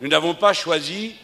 [0.00, 1.14] Nous n'avons pas choisi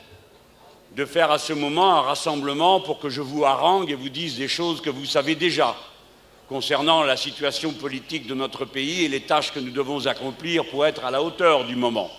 [0.94, 4.36] de faire à ce moment un rassemblement pour que je vous harangue et vous dise
[4.36, 5.74] des choses que vous savez déjà
[6.48, 10.86] concernant la situation politique de notre pays et les tâches que nous devons accomplir pour
[10.86, 12.10] être à la hauteur du moment.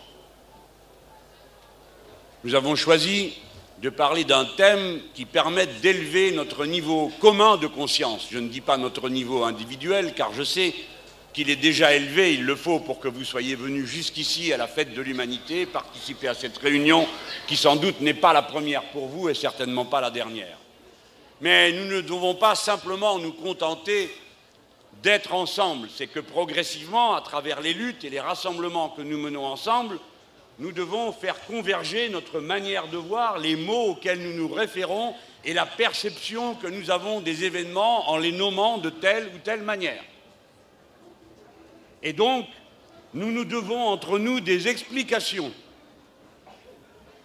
[2.43, 3.33] Nous avons choisi
[3.81, 8.27] de parler d'un thème qui permette d'élever notre niveau commun de conscience.
[8.31, 10.73] Je ne dis pas notre niveau individuel, car je sais
[11.37, 14.65] qu'il est déjà élevé, il le faut pour que vous soyez venus jusqu'ici à la
[14.65, 17.07] fête de l'humanité, participer à cette réunion
[17.45, 20.57] qui sans doute n'est pas la première pour vous et certainement pas la dernière.
[21.41, 24.09] Mais nous ne devons pas simplement nous contenter
[25.03, 29.45] d'être ensemble, c'est que progressivement, à travers les luttes et les rassemblements que nous menons
[29.45, 29.99] ensemble,
[30.57, 35.13] nous devons faire converger notre manière de voir, les mots auxquels nous nous référons
[35.45, 39.61] et la perception que nous avons des événements en les nommant de telle ou telle
[39.61, 40.01] manière.
[42.03, 42.45] Et donc,
[43.13, 45.51] nous nous devons entre nous des explications.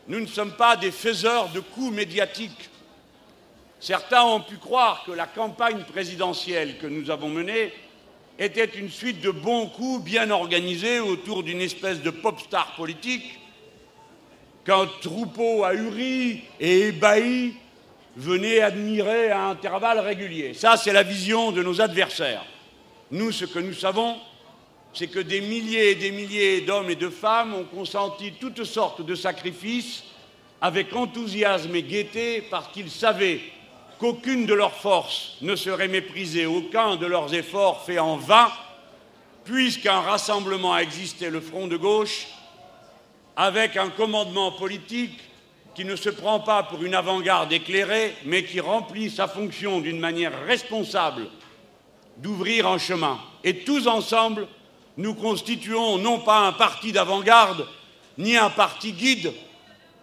[0.08, 2.70] Nous ne sommes pas des faiseurs de coups médiatiques.
[3.80, 7.72] Certains ont pu croire que la campagne présidentielle que nous avons menée
[8.38, 13.38] était une suite de bons coups bien organisés autour d'une espèce de pop star politique
[14.64, 17.54] qu'un troupeau ahuri et ébahi
[18.16, 20.54] venait admirer à intervalles réguliers.
[20.54, 22.44] Ça, c'est la vision de nos adversaires.
[23.10, 24.16] Nous, ce que nous savons,
[24.94, 29.04] c'est que des milliers et des milliers d'hommes et de femmes ont consenti toutes sortes
[29.04, 30.04] de sacrifices
[30.60, 33.40] avec enthousiasme et gaieté parce qu'ils savaient
[33.98, 38.50] qu'aucune de leurs forces ne serait méprisée, aucun de leurs efforts fait en vain,
[39.44, 42.28] puisqu'un rassemblement a existé, le Front de gauche,
[43.36, 45.18] avec un commandement politique
[45.74, 49.98] qui ne se prend pas pour une avant-garde éclairée, mais qui remplit sa fonction d'une
[49.98, 51.28] manière responsable
[52.18, 53.18] d'ouvrir un chemin.
[53.42, 54.46] Et tous ensemble,
[54.96, 57.66] nous constituons non pas un parti d'avant-garde,
[58.18, 59.32] ni un parti guide,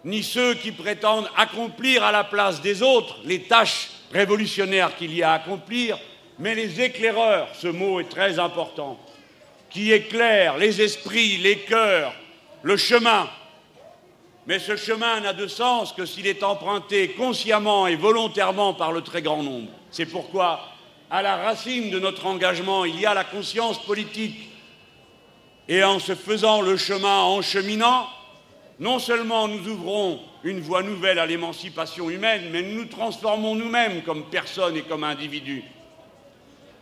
[0.04, 5.22] ni ceux qui prétendent accomplir à la place des autres les tâches révolutionnaires qu'il y
[5.22, 5.98] a à accomplir,
[6.38, 8.98] mais les éclaireurs, ce mot est très important,
[9.68, 12.12] qui éclairent les esprits, les cœurs,
[12.62, 13.28] le chemin.
[14.46, 19.02] Mais ce chemin n'a de sens que s'il est emprunté consciemment et volontairement par le
[19.02, 19.70] très grand nombre.
[19.90, 20.60] C'est pourquoi,
[21.10, 24.49] à la racine de notre engagement, il y a la conscience politique
[25.70, 28.08] et en se faisant le chemin en cheminant,
[28.80, 34.02] non seulement nous ouvrons une voie nouvelle à l'émancipation humaine, mais nous nous transformons nous-mêmes
[34.02, 35.62] comme personnes et comme individus.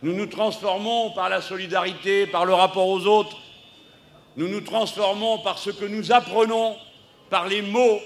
[0.01, 3.37] Nous nous transformons par la solidarité, par le rapport aux autres.
[4.37, 6.75] Nous nous transformons par ce que nous apprenons,
[7.29, 7.99] par les mots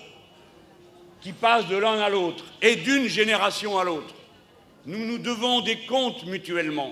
[1.21, 4.13] qui passent de l'un à l'autre et d'une génération à l'autre.
[4.85, 6.91] Nous nous devons des comptes mutuellement.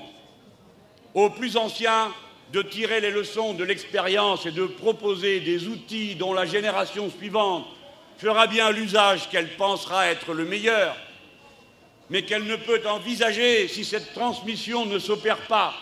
[1.14, 2.14] Aux plus anciens,
[2.52, 7.66] de tirer les leçons de l'expérience et de proposer des outils dont la génération suivante
[8.18, 10.96] fera bien l'usage qu'elle pensera être le meilleur,
[12.10, 15.74] mais qu'elle ne peut envisager si cette transmission ne s'opère pas,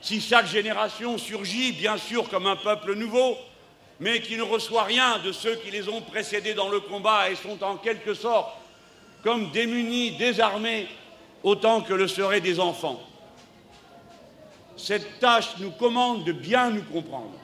[0.00, 3.36] si chaque génération surgit bien sûr comme un peuple nouveau,
[4.00, 7.36] mais qui ne reçoit rien de ceux qui les ont précédés dans le combat et
[7.36, 8.50] sont en quelque sorte
[9.22, 10.88] comme démunis, désarmés,
[11.42, 13.00] autant que le seraient des enfants
[14.76, 17.34] cette tâche nous commande de bien nous comprendre.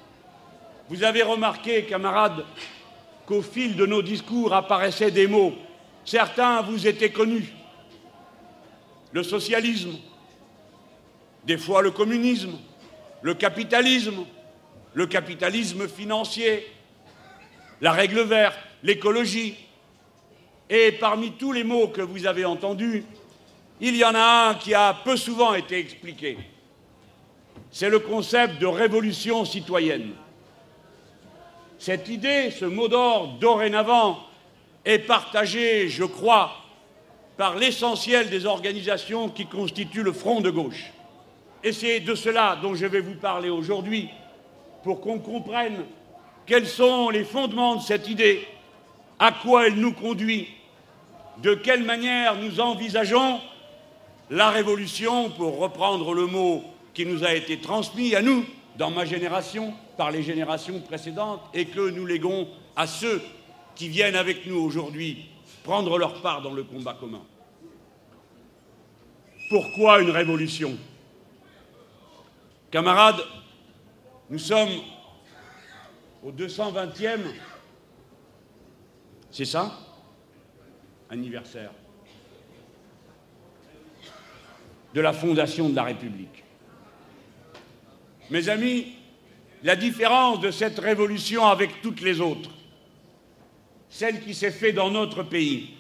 [0.89, 2.45] Vous avez remarqué, camarades,
[3.27, 5.55] qu'au fil de nos discours apparaissaient des mots.
[6.05, 7.53] Certains vous étaient connus.
[9.13, 9.93] Le socialisme,
[11.45, 12.59] des fois le communisme,
[13.23, 14.25] le capitalisme,
[14.95, 16.67] le capitalisme financier,
[17.81, 19.57] la règle verte, l'écologie.
[20.69, 23.05] Et parmi tous les mots que vous avez entendus,
[23.81, 26.37] il y en a un qui a peu souvent été expliqué
[27.71, 30.11] c'est le concept de révolution citoyenne.
[31.79, 34.19] Cette idée, ce mot d'ordre, dorénavant,
[34.85, 36.53] est partagé, je crois,
[37.37, 40.93] par l'essentiel des organisations qui constituent le front de gauche.
[41.63, 44.09] Et c'est de cela dont je vais vous parler aujourd'hui,
[44.83, 45.85] pour qu'on comprenne
[46.47, 48.47] quels sont les fondements de cette idée,
[49.19, 50.49] à quoi elle nous conduit,
[51.39, 53.41] de quelle manière nous envisageons
[54.31, 56.63] la révolution, pour reprendre le mot
[56.95, 58.45] qui nous a été transmis à nous,
[58.77, 63.21] dans ma génération, par les générations précédentes, et que nous léguons à ceux
[63.75, 65.27] qui viennent avec nous aujourd'hui
[65.65, 67.23] prendre leur part dans le combat commun.
[69.49, 70.77] Pourquoi une révolution?
[72.71, 73.23] Camarades,
[74.29, 74.71] nous sommes
[76.23, 77.21] au 220e,
[79.31, 79.73] c'est ça?
[81.09, 81.73] Anniversaire
[84.95, 86.40] de la fondation de la République.
[88.31, 88.87] Mes amis,
[89.65, 92.51] la différence de cette révolution avec toutes les autres,
[93.89, 95.71] celle qui s'est faite dans notre pays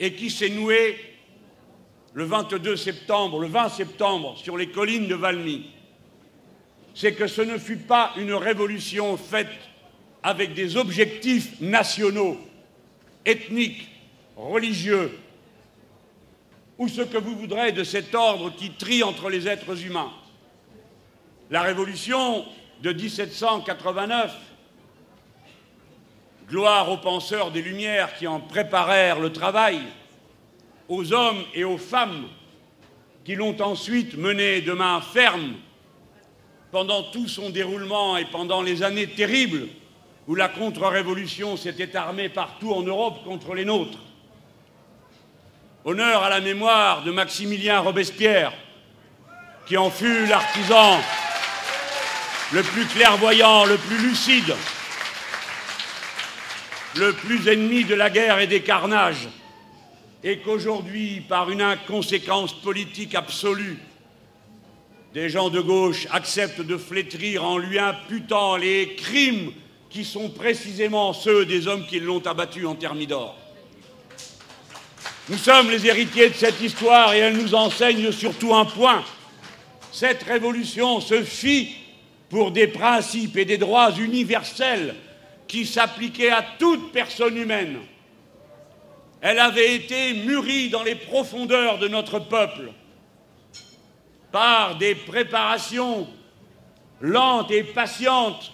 [0.00, 0.96] et qui s'est nouée
[2.14, 5.70] le 22 septembre, le 20 septembre, sur les collines de Valmy,
[6.94, 9.46] c'est que ce ne fut pas une révolution faite
[10.22, 12.40] avec des objectifs nationaux,
[13.24, 13.86] ethniques,
[14.34, 15.16] religieux,
[16.78, 20.10] ou ce que vous voudrez de cet ordre qui trie entre les êtres humains.
[21.48, 22.44] La révolution
[22.82, 24.34] de 1789,
[26.48, 29.80] gloire aux penseurs des Lumières qui en préparèrent le travail,
[30.88, 32.26] aux hommes et aux femmes
[33.24, 35.54] qui l'ont ensuite mené de main ferme
[36.72, 39.68] pendant tout son déroulement et pendant les années terribles
[40.26, 44.00] où la contre-révolution s'était armée partout en Europe contre les nôtres.
[45.84, 48.52] Honneur à la mémoire de Maximilien Robespierre,
[49.68, 50.98] qui en fut l'artisan
[52.52, 54.54] le plus clairvoyant, le plus lucide,
[56.96, 59.28] le plus ennemi de la guerre et des carnages,
[60.22, 63.78] et qu'aujourd'hui, par une inconséquence politique absolue,
[65.12, 69.52] des gens de gauche acceptent de flétrir en lui imputant les crimes
[69.88, 73.36] qui sont précisément ceux des hommes qui l'ont abattu en Thermidor.
[75.28, 79.02] Nous sommes les héritiers de cette histoire et elle nous enseigne surtout un point.
[79.90, 81.74] Cette révolution se fit
[82.28, 84.94] pour des principes et des droits universels
[85.46, 87.78] qui s'appliquaient à toute personne humaine.
[89.20, 92.72] Elle avait été mûrie dans les profondeurs de notre peuple
[94.32, 96.06] par des préparations
[97.00, 98.52] lentes et patientes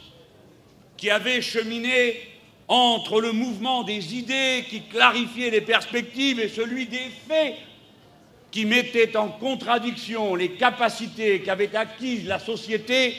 [0.97, 2.21] qui avaient cheminé
[2.69, 7.57] entre le mouvement des idées qui clarifiait les perspectives et celui des faits
[8.51, 13.17] qui mettait en contradiction les capacités qu'avait acquises la société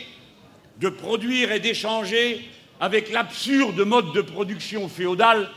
[0.80, 2.50] de produire et d'échanger
[2.80, 5.50] avec l'absurde mode de production féodale,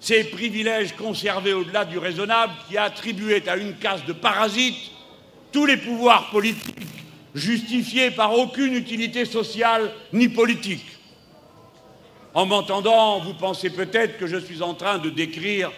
[0.00, 4.90] ces privilèges conservés au-delà du raisonnable qui attribuaient à une caste de parasites
[5.52, 6.76] tous les pouvoirs politiques
[7.34, 10.84] justifiés par aucune utilité sociale ni politique.
[12.34, 15.70] En m'entendant, vous pensez peut-être que je suis en train de décrire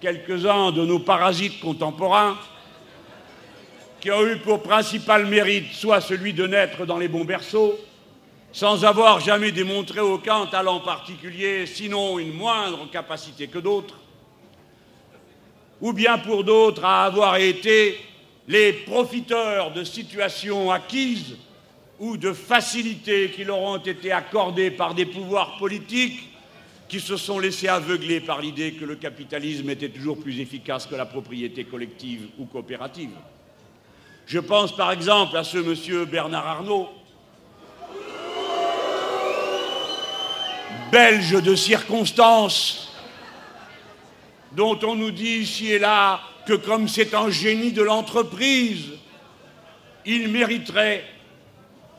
[0.00, 2.38] quelques-uns de nos parasites contemporains
[4.00, 7.78] qui ont eu pour principal mérite soit celui de naître dans les bons berceaux,
[8.56, 13.98] sans avoir jamais démontré aucun talent particulier, sinon une moindre capacité que d'autres,
[15.82, 18.00] ou bien pour d'autres à avoir été
[18.48, 21.36] les profiteurs de situations acquises
[21.98, 26.30] ou de facilités qui leur ont été accordées par des pouvoirs politiques
[26.88, 30.94] qui se sont laissés aveugler par l'idée que le capitalisme était toujours plus efficace que
[30.94, 33.10] la propriété collective ou coopérative.
[34.24, 36.88] Je pense par exemple à ce monsieur Bernard Arnault,
[40.96, 42.90] belge de circonstance,
[44.52, 48.92] dont on nous dit ici et là que comme c'est un génie de l'entreprise,
[50.06, 51.04] il mériterait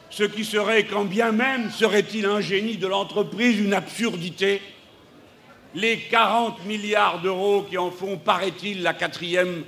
[0.09, 4.63] ce qui serait, quand bien même serait-il un génie de l'entreprise, une absurdité,
[5.75, 9.63] les 40 milliards d'euros qui en font, paraît-il, la quatrième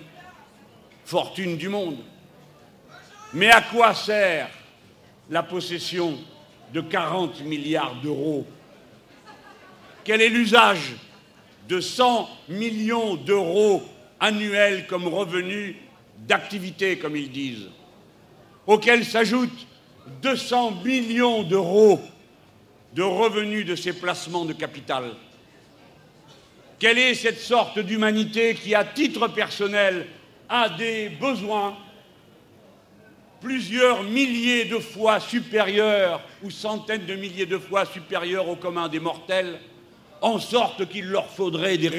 [1.06, 2.00] fortune du monde.
[3.36, 4.50] Mais à quoi sert
[5.30, 6.18] la possession
[6.74, 8.48] de 40 milliards d'euros
[10.10, 10.96] Quel est l'usage
[11.68, 13.84] de 100 millions d'euros
[14.20, 15.75] annuels comme revenu
[16.28, 17.68] d'activité, comme ils disent,
[18.66, 19.68] auxquels s'ajoutent
[20.24, 22.01] 200 millions d'euros
[22.96, 25.12] de revenus de ces placements de capital?
[26.80, 30.08] Quelle est cette sorte d'humanité qui, à titre personnel,
[30.50, 31.78] a des besoins
[33.42, 39.00] plusieurs milliers de fois supérieurs ou centaines de milliers de fois supérieurs au commun des
[39.00, 39.60] mortels,
[40.22, 41.90] en sorte qu'il leur faudrait des,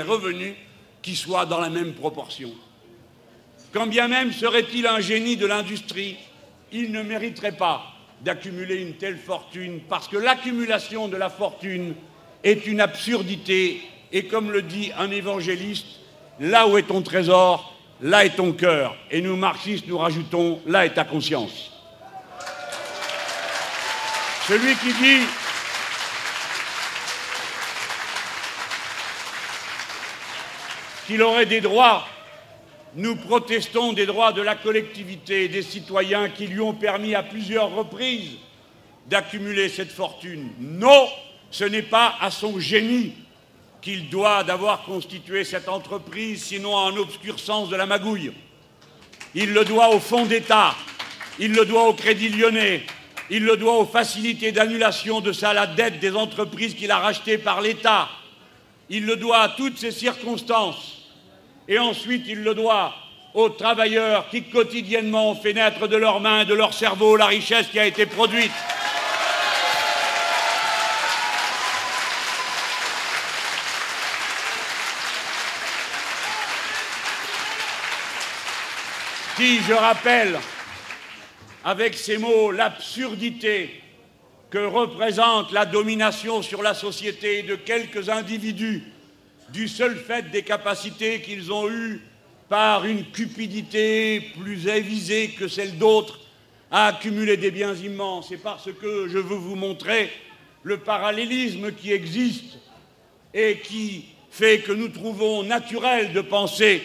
[0.00, 0.54] revenus
[1.02, 2.50] qui soient dans la même proportion.
[3.72, 6.16] Quand bien même serait-il un génie de l'industrie,
[6.72, 7.82] il ne mériterait pas
[8.22, 11.94] d'accumuler une telle fortune, parce que l'accumulation de la fortune
[12.42, 13.80] est une absurdité,
[14.12, 15.86] et comme le dit un évangéliste,
[16.40, 18.96] là où est ton trésor, là est ton cœur.
[19.10, 21.72] Et nous, marxistes, nous rajoutons, là est ta conscience.
[24.48, 25.26] Celui qui dit
[31.08, 32.06] qu'il aurait des droits
[32.94, 37.22] nous protestons des droits de la collectivité et des citoyens qui lui ont permis à
[37.22, 38.32] plusieurs reprises
[39.06, 40.50] d'accumuler cette fortune.
[40.58, 41.08] Non,
[41.50, 43.14] ce n'est pas à son génie
[43.80, 48.32] qu'il doit d'avoir constitué cette entreprise, sinon à un obscur sens de la magouille.
[49.34, 50.74] Il le doit au fonds d'État,
[51.38, 52.84] il le doit au Crédit lyonnais,
[53.30, 57.38] il le doit aux facilités d'annulation de ça la dette des entreprises qu'il a rachetées
[57.38, 58.08] par l'État,
[58.90, 60.97] il le doit à toutes ces circonstances.
[61.68, 62.94] Et ensuite, il le doit
[63.34, 67.66] aux travailleurs qui quotidiennement ont fait naître de leurs mains de leur cerveau la richesse
[67.68, 68.50] qui a été produite.
[79.36, 80.40] Si je rappelle
[81.64, 83.82] avec ces mots l'absurdité
[84.50, 88.82] que représente la domination sur la société de quelques individus
[89.52, 92.00] du seul fait des capacités qu'ils ont eues
[92.48, 96.20] par une cupidité plus avisée que celle d'autres
[96.70, 98.30] à accumuler des biens immenses.
[98.32, 100.10] Et parce que je veux vous montrer
[100.62, 102.58] le parallélisme qui existe
[103.34, 106.82] et qui fait que nous trouvons naturel de penser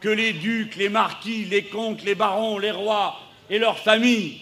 [0.00, 3.18] que les ducs, les marquis, les comtes, les barons, les rois
[3.50, 4.40] et leurs familles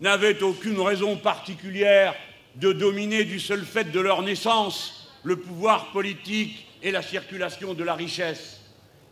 [0.00, 2.14] n'avaient aucune raison particulière
[2.56, 7.84] de dominer du seul fait de leur naissance le pouvoir politique et la circulation de
[7.84, 8.60] la richesse.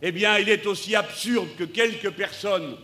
[0.01, 2.75] Eh bien, il est aussi absurde que quelques personnes,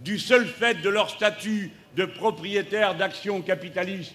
[0.00, 4.14] du seul fait de leur statut de propriétaire d'actions capitalistes,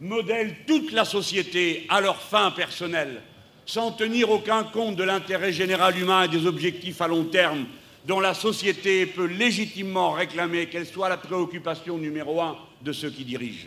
[0.00, 3.22] modèlent toute la société à leur fin personnelle
[3.66, 7.66] sans tenir aucun compte de l'intérêt général humain et des objectifs à long terme
[8.06, 13.24] dont la société peut légitimement réclamer qu'elle soit la préoccupation numéro un de ceux qui
[13.24, 13.66] dirigent.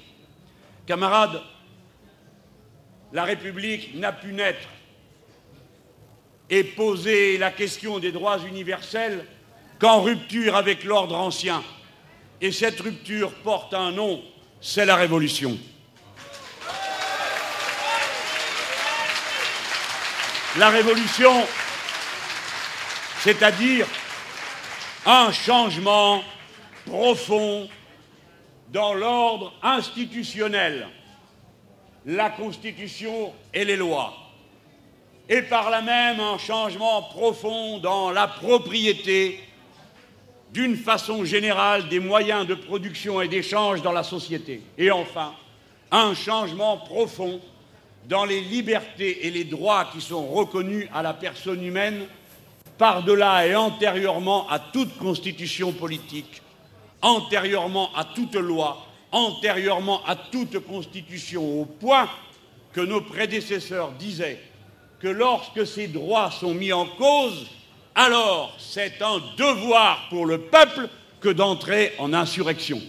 [0.86, 1.42] Camarades,
[3.14, 4.68] la République n'a pu naître
[6.50, 9.26] et poser la question des droits universels
[9.80, 11.64] qu'en rupture avec l'ordre ancien.
[12.42, 14.22] Et cette rupture porte un nom,
[14.62, 15.58] c'est la Révolution.
[20.58, 21.46] la révolution,
[23.20, 23.88] c'est-à-dire
[25.06, 26.24] un changement
[26.86, 27.70] profond
[28.70, 30.88] dans l'ordre institutionnel,
[32.10, 34.14] la Constitution et les lois,
[35.30, 39.40] et par là même un changement profond dans la propriété
[40.52, 44.64] d'une façon générale des moyens de production et d'échange dans la société.
[44.76, 45.36] Et enfin,
[45.92, 47.40] un changement profond
[48.08, 52.08] dans les libertés et les droits qui sont reconnus à la personne humaine
[52.80, 56.42] par-delà et antérieurement à toute constitution politique,
[57.04, 62.10] antérieurement à toute loi, antérieurement à toute constitution, au point
[62.74, 64.40] que nos prédécesseurs disaient
[65.00, 67.48] que lorsque ces droits sont mis en cause,
[67.96, 70.90] alors c'est un devoir pour le peuple
[71.22, 72.82] que d'entrer en insurrection.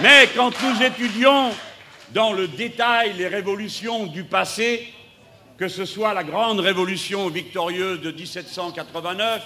[0.00, 1.52] Mais quand nous étudions
[2.12, 4.88] dans le détail les révolutions du passé,
[5.56, 9.42] que ce soit la grande révolution victorieuse de 1789,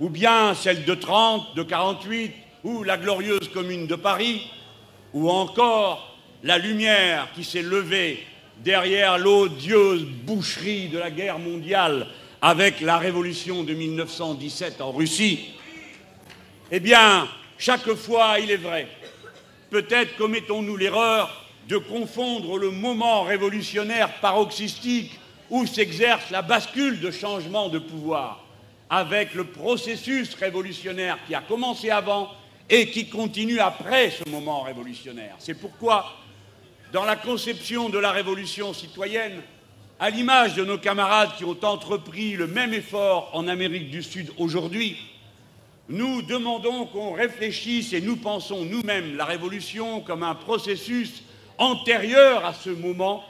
[0.00, 2.32] ou bien celle de 30, de 48,
[2.64, 4.50] ou la glorieuse commune de Paris,
[5.12, 8.24] ou encore la lumière qui s'est levée
[8.58, 12.08] derrière l'odieuse boucherie de la guerre mondiale
[12.42, 15.50] avec la révolution de 1917 en Russie,
[16.70, 17.26] eh bien,
[17.56, 18.88] chaque fois, il est vrai,
[19.70, 25.20] Peut-être commettons-nous l'erreur de confondre le moment révolutionnaire paroxystique
[25.50, 28.44] où s'exerce la bascule de changement de pouvoir
[28.90, 32.30] avec le processus révolutionnaire qui a commencé avant
[32.70, 35.34] et qui continue après ce moment révolutionnaire.
[35.38, 36.16] C'est pourquoi,
[36.92, 39.42] dans la conception de la révolution citoyenne,
[40.00, 44.30] à l'image de nos camarades qui ont entrepris le même effort en Amérique du Sud
[44.38, 44.96] aujourd'hui,
[45.90, 51.24] nous demandons qu'on réfléchisse et nous pensons nous-mêmes la révolution comme un processus
[51.58, 53.24] antérieur à ce moment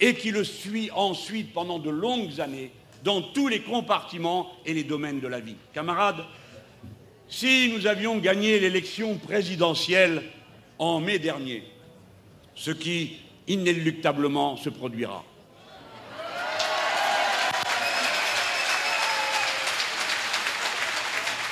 [0.00, 2.72] et qui le suit ensuite pendant de longues années
[3.04, 5.56] dans tous les compartiments et les domaines de la vie.
[5.72, 6.24] Camarades,
[7.28, 10.22] si nous avions gagné l'élection présidentielle
[10.78, 11.64] en mai dernier,
[12.54, 15.24] ce qui inéluctablement se produira,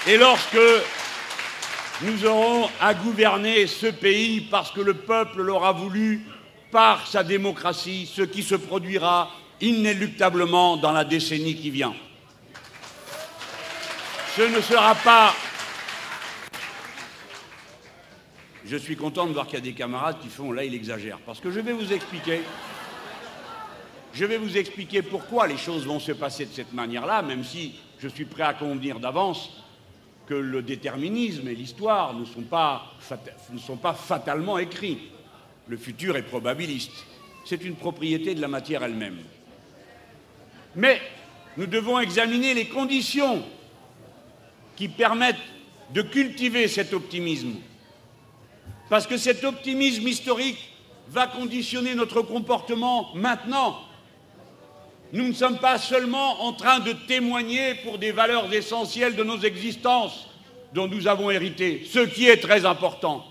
[0.04, 0.58] Et lorsque
[2.00, 6.22] nous aurons à gouverner ce pays parce que le peuple l'aura voulu
[6.70, 9.30] par sa démocratie, ce qui se produira
[9.60, 11.94] inéluctablement dans la décennie qui vient.
[14.34, 15.34] Ce ne sera pas...
[18.64, 21.18] Je suis content de voir qu'il y a des camarades qui font là, il exagère.
[21.26, 22.40] Parce que je vais vous expliquer.
[24.14, 27.74] Je vais vous expliquer pourquoi les choses vont se passer de cette manière-là, même si
[27.98, 29.61] je suis prêt à convenir d'avance
[30.34, 34.98] le déterminisme et l'histoire ne, ne sont pas fatalement écrits.
[35.68, 36.92] Le futur est probabiliste.
[37.44, 39.18] C'est une propriété de la matière elle-même.
[40.76, 41.00] Mais
[41.56, 43.42] nous devons examiner les conditions
[44.76, 45.36] qui permettent
[45.92, 47.54] de cultiver cet optimisme.
[48.88, 50.58] Parce que cet optimisme historique
[51.08, 53.80] va conditionner notre comportement maintenant.
[55.12, 59.38] Nous ne sommes pas seulement en train de témoigner pour des valeurs essentielles de nos
[59.40, 60.26] existences
[60.72, 63.22] dont nous avons hérité, ce qui est très important.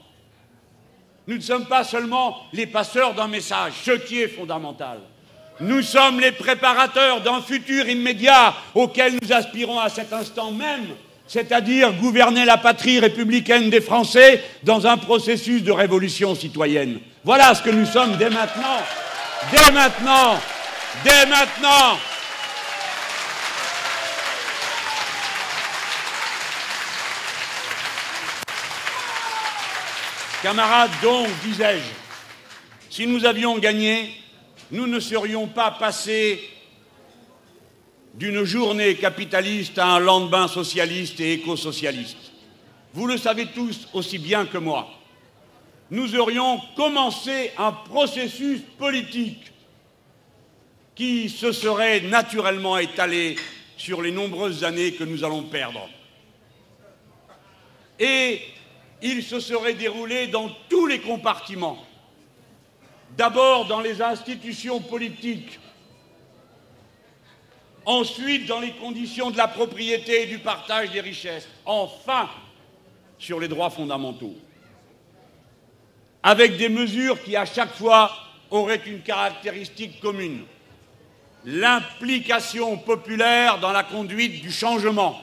[1.26, 5.00] Nous ne sommes pas seulement les passeurs d'un message, ce qui est fondamental.
[5.60, 10.88] Nous sommes les préparateurs d'un futur immédiat auquel nous aspirons à cet instant même,
[11.26, 17.00] c'est-à-dire gouverner la patrie républicaine des Français dans un processus de révolution citoyenne.
[17.24, 18.82] Voilà ce que nous sommes dès maintenant,
[19.52, 20.40] dès maintenant,
[21.04, 21.98] dès maintenant.
[30.44, 31.84] Camarades, donc, disais-je,
[32.90, 34.12] si nous avions gagné,
[34.72, 36.42] nous ne serions pas passés
[38.16, 42.32] d'une journée capitaliste à un lendemain socialiste et éco-socialiste.
[42.94, 44.90] Vous le savez tous aussi bien que moi.
[45.92, 49.52] Nous aurions commencé un processus politique
[50.96, 53.36] qui se serait naturellement étalé
[53.78, 55.90] sur les nombreuses années que nous allons perdre.
[58.00, 58.42] Et
[59.02, 61.84] il se serait déroulé dans tous les compartiments.
[63.18, 65.60] D'abord dans les institutions politiques,
[67.86, 72.30] ensuite dans les conditions de la propriété et du partage des richesses, enfin
[73.18, 74.36] sur les droits fondamentaux,
[76.24, 78.12] avec des mesures qui à chaque fois
[78.50, 80.46] auraient une caractéristique commune,
[81.46, 85.20] l'implication populaire dans la conduite du changement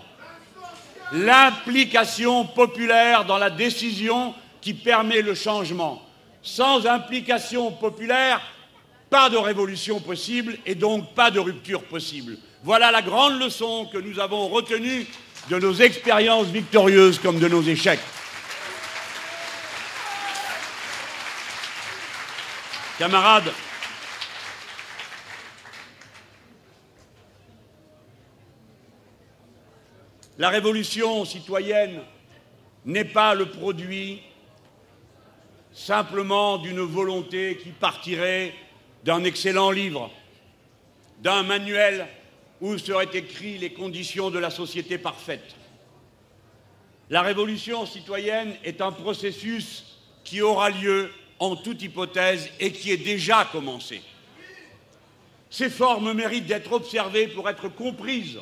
[1.12, 6.02] l'implication populaire dans la décision qui permet le changement.
[6.42, 8.40] Sans implication populaire,
[9.10, 12.36] pas de révolution possible et donc pas de rupture possible.
[12.62, 15.06] Voilà la grande leçon que nous avons retenue
[15.50, 18.00] de nos expériences victorieuses comme de nos échecs.
[22.98, 23.52] Camarades,
[30.38, 32.00] La révolution citoyenne
[32.84, 34.22] n'est pas le produit
[35.72, 38.54] simplement d'une volonté qui partirait
[39.02, 40.12] d'un excellent livre,
[41.18, 42.06] d'un manuel
[42.60, 45.56] où seraient écrites les conditions de la société parfaite.
[47.10, 52.96] La révolution citoyenne est un processus qui aura lieu en toute hypothèse et qui est
[52.96, 54.02] déjà commencé.
[55.50, 58.38] Ces formes méritent d'être observées pour être comprises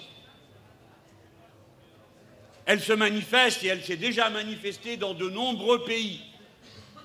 [2.67, 6.21] elle se manifeste et elle s'est déjà manifestée dans de nombreux pays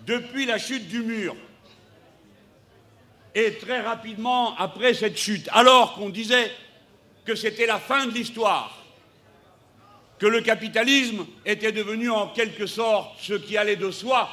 [0.06, 1.36] depuis la chute du mur.
[3.36, 6.52] Et très rapidement après cette chute, alors qu'on disait
[7.24, 8.84] que c'était la fin de l'histoire,
[10.18, 14.30] que le capitalisme était devenu en quelque sorte ce qui allait de soi,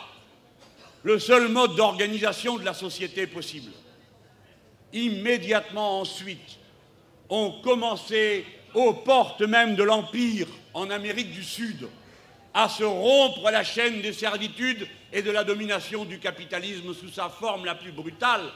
[1.02, 3.70] le seul mode d'organisation de la société possible.
[4.94, 6.58] Immédiatement ensuite,
[7.28, 11.88] ont commencé aux portes même de l'Empire en Amérique du Sud,
[12.54, 17.28] à se rompre la chaîne des servitudes et de la domination du capitalisme sous sa
[17.28, 18.50] forme la plus brutale.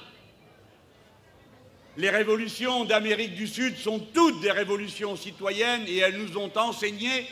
[1.97, 7.27] Les révolutions d'Amérique du Sud sont toutes des révolutions citoyennes et elles nous ont enseigné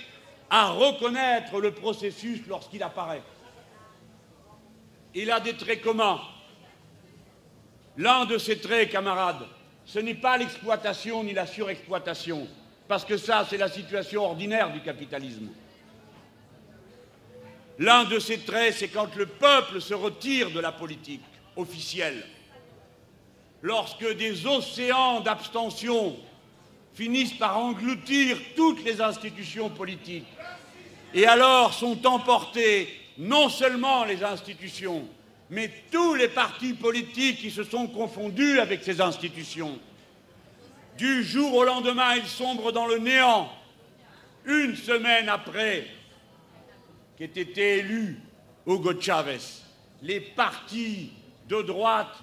[0.50, 3.22] à reconnaître le processus lorsqu'il apparaît.
[5.14, 6.20] Il a des traits communs.
[7.96, 9.46] L'un de ces traits, camarades,
[9.84, 12.46] ce n'est pas l'exploitation ni la surexploitation,
[12.90, 15.46] parce que ça, c'est la situation ordinaire du capitalisme.
[17.78, 21.22] L'un de ces traits, c'est quand le peuple se retire de la politique
[21.54, 22.26] officielle,
[23.62, 26.16] lorsque des océans d'abstention
[26.92, 30.26] finissent par engloutir toutes les institutions politiques,
[31.14, 35.04] et alors sont emportés non seulement les institutions,
[35.48, 39.78] mais tous les partis politiques qui se sont confondus avec ces institutions.
[41.00, 43.50] Du jour au lendemain, il sombre dans le néant.
[44.44, 45.86] Une semaine après
[47.16, 48.20] qu'ait été élu
[48.66, 49.38] Hugo Chavez,
[50.02, 51.10] les partis
[51.48, 52.18] de droite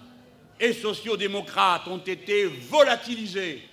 [0.60, 3.68] et sociaux-démocrates ont été volatilisés.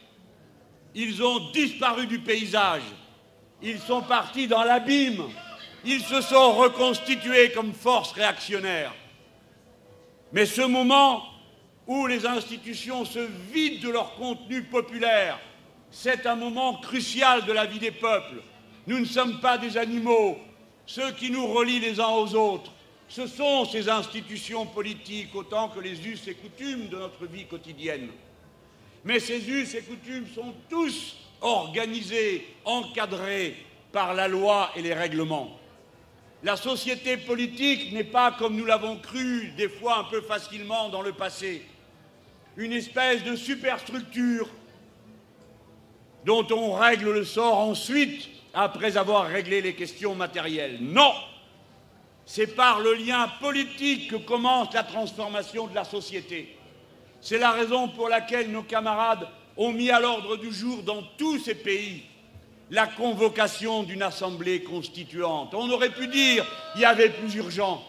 [0.95, 2.85] Ils ont disparu du paysage.
[3.61, 5.25] Ils sont partis dans l'abîme.
[5.85, 8.95] Ils se sont reconstitués comme force réactionnaire.
[10.33, 11.34] Mais ce moment
[11.87, 13.21] où les institutions se
[13.53, 15.39] vident de leur contenu populaire.
[15.91, 18.43] C'est un moment crucial de la vie des peuples.
[18.87, 20.39] Nous ne sommes pas des animaux.
[20.87, 22.73] Ceux qui nous relient les uns aux autres,
[23.09, 28.09] ce sont ces institutions politiques autant que les us et coutumes de notre vie quotidienne.
[29.05, 33.57] Mais ces us et coutumes sont tous organisée, encadrée
[33.93, 35.59] par la loi et les règlements.
[36.43, 41.03] La société politique n'est pas, comme nous l'avons cru des fois un peu facilement dans
[41.03, 41.63] le passé,
[42.57, 44.49] une espèce de superstructure
[46.25, 50.79] dont on règle le sort ensuite après avoir réglé les questions matérielles.
[50.81, 51.13] Non
[52.25, 56.57] C'est par le lien politique que commence la transformation de la société.
[57.21, 61.39] C'est la raison pour laquelle nos camarades ont mis à l'ordre du jour dans tous
[61.39, 62.05] ces pays
[62.71, 65.53] la convocation d'une assemblée constituante.
[65.55, 67.85] On aurait pu dire qu'il y avait plus urgent.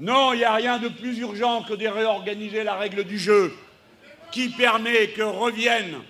[0.00, 3.54] Non, il n'y a rien de plus urgent que de réorganiser la règle du jeu
[4.32, 6.00] qui permet que reviennent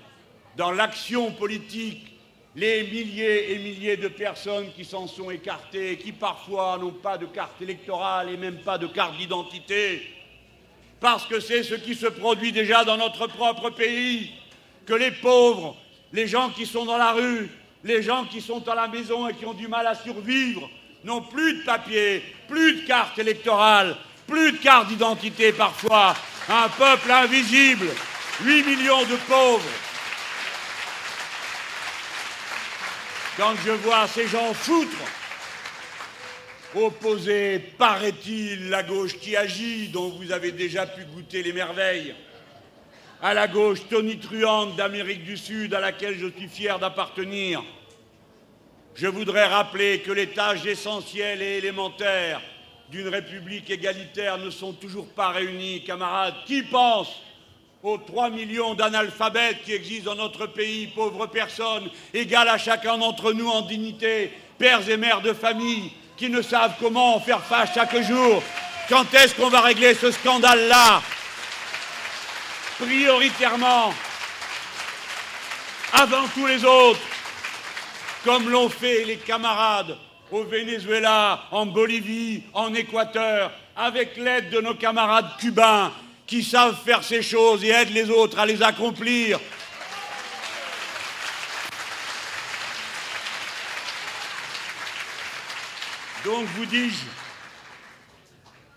[0.57, 2.13] dans l'action politique
[2.55, 7.27] les milliers et milliers de personnes qui s'en sont écartées, qui parfois n'ont pas de
[7.27, 10.03] carte électorale et même pas de carte d'identité,
[11.01, 14.31] parce que c'est ce qui se produit déjà dans notre propre pays,
[14.87, 15.77] que les pauvres,
[16.13, 17.49] les gens qui sont dans la rue,
[17.85, 20.69] les gens qui sont à la maison et qui ont du mal à survivre,
[21.05, 26.15] n'ont plus de papier, plus de carte électorale, plus de carte d'identité parfois,
[26.49, 27.89] un peuple invisible,
[28.40, 29.71] 8 millions de pauvres,
[33.37, 34.97] quand je vois ces gens foutre,
[36.75, 42.14] opposer, paraît-il, la gauche qui agit, dont vous avez déjà pu goûter les merveilles,
[43.21, 47.62] à la gauche tonitruante d'Amérique du Sud à laquelle je suis fier d'appartenir,
[48.95, 52.40] je voudrais rappeler que les tâches essentielles et élémentaires
[52.90, 56.35] d'une république égalitaire ne sont toujours pas réunies, camarades.
[56.47, 57.09] Qui pense
[57.83, 63.33] aux 3 millions d'analphabètes qui existent dans notre pays, pauvres personnes, égales à chacun d'entre
[63.33, 67.71] nous en dignité, pères et mères de famille, qui ne savent comment en faire face
[67.75, 68.40] chaque jour.
[68.88, 71.03] Quand est-ce qu'on va régler ce scandale-là?
[72.79, 73.92] Prioritairement,
[75.92, 77.01] avant tous les autres,
[78.25, 79.97] comme l'ont fait les camarades
[80.31, 85.92] au Venezuela, en Bolivie, en Équateur, avec l'aide de nos camarades cubains,
[86.33, 89.38] qui savent faire ces choses et aident les autres à les accomplir.
[96.25, 97.05] Donc, vous dis-je,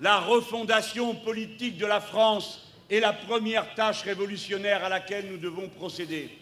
[0.02, 5.70] la refondation politique de la France est la première tâche révolutionnaire à laquelle nous devons
[5.70, 6.38] procéder.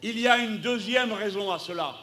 [0.00, 1.94] Il y a une deuxième raison à cela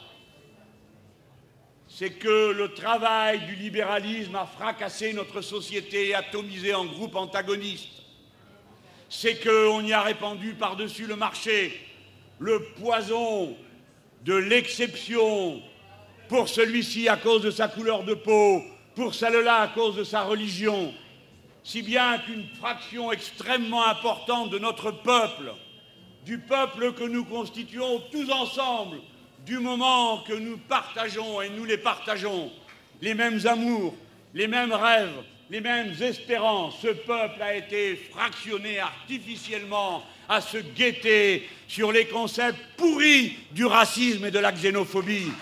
[1.94, 8.02] c'est que le travail du libéralisme a fracassé notre société et atomisé en groupes antagonistes.
[9.10, 11.78] C'est qu'on y a répandu par-dessus le marché
[12.38, 13.54] le poison
[14.24, 15.60] de l'exception
[16.28, 18.62] pour celui-ci à cause de sa couleur de peau,
[18.94, 20.94] pour celle-là à cause de sa religion,
[21.62, 25.52] si bien qu'une fraction extrêmement importante de notre peuple,
[26.24, 28.98] du peuple que nous constituons tous ensemble,
[29.44, 32.50] du moment que nous partageons, et nous les partageons,
[33.00, 33.94] les mêmes amours,
[34.34, 41.48] les mêmes rêves, les mêmes espérances, ce peuple a été fractionné artificiellement à se guetter
[41.66, 45.32] sur les concepts pourris du racisme et de la xénophobie.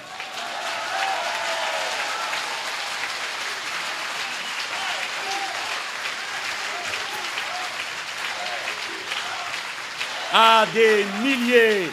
[10.33, 11.91] à des milliers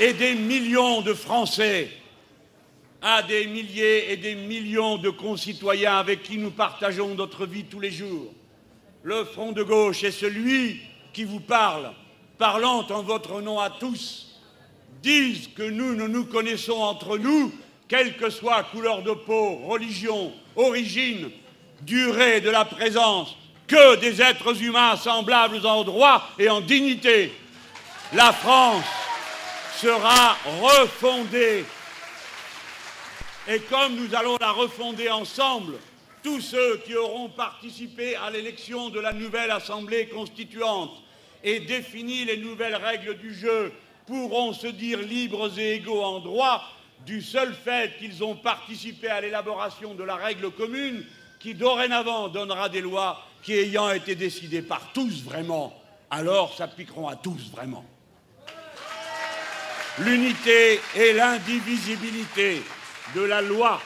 [0.00, 1.90] et des millions de Français,
[3.02, 7.80] à des milliers et des millions de concitoyens avec qui nous partageons notre vie tous
[7.80, 8.32] les jours.
[9.02, 10.80] Le Front de gauche est celui
[11.12, 11.92] qui vous parle,
[12.38, 14.40] parlant en votre nom à tous,
[15.02, 17.52] disent que nous ne nous connaissons entre nous,
[17.86, 21.30] quelle que soit couleur de peau, religion, origine,
[21.82, 23.36] durée de la présence,
[23.66, 27.32] que des êtres humains semblables en droit et en dignité.
[28.14, 28.84] La France
[29.80, 31.64] sera refondée.
[33.48, 35.76] Et comme nous allons la refonder ensemble,
[36.22, 40.92] tous ceux qui auront participé à l'élection de la nouvelle Assemblée constituante
[41.42, 43.72] et défini les nouvelles règles du jeu
[44.06, 46.62] pourront se dire libres et égaux en droit
[47.06, 51.06] du seul fait qu'ils ont participé à l'élaboration de la règle commune
[51.38, 55.72] qui dorénavant donnera des lois qui ayant été décidées par tous vraiment,
[56.10, 57.86] alors s'appliqueront à tous vraiment
[59.98, 62.62] l'unité et l'indivisibilité
[63.14, 63.80] de la loi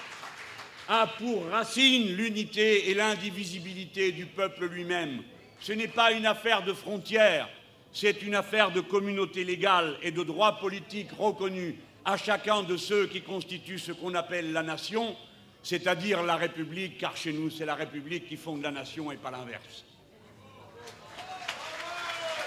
[0.88, 5.22] a pour racine l'unité et l'indivisibilité du peuple lui-même.
[5.60, 7.48] Ce n'est pas une affaire de frontières,
[7.92, 13.06] c'est une affaire de communauté légale et de droit politique reconnu à chacun de ceux
[13.06, 15.16] qui constituent ce qu'on appelle la nation,
[15.62, 19.30] c'est-à-dire la République, car chez nous c'est la République qui fonde la nation et pas
[19.30, 19.84] l'inverse.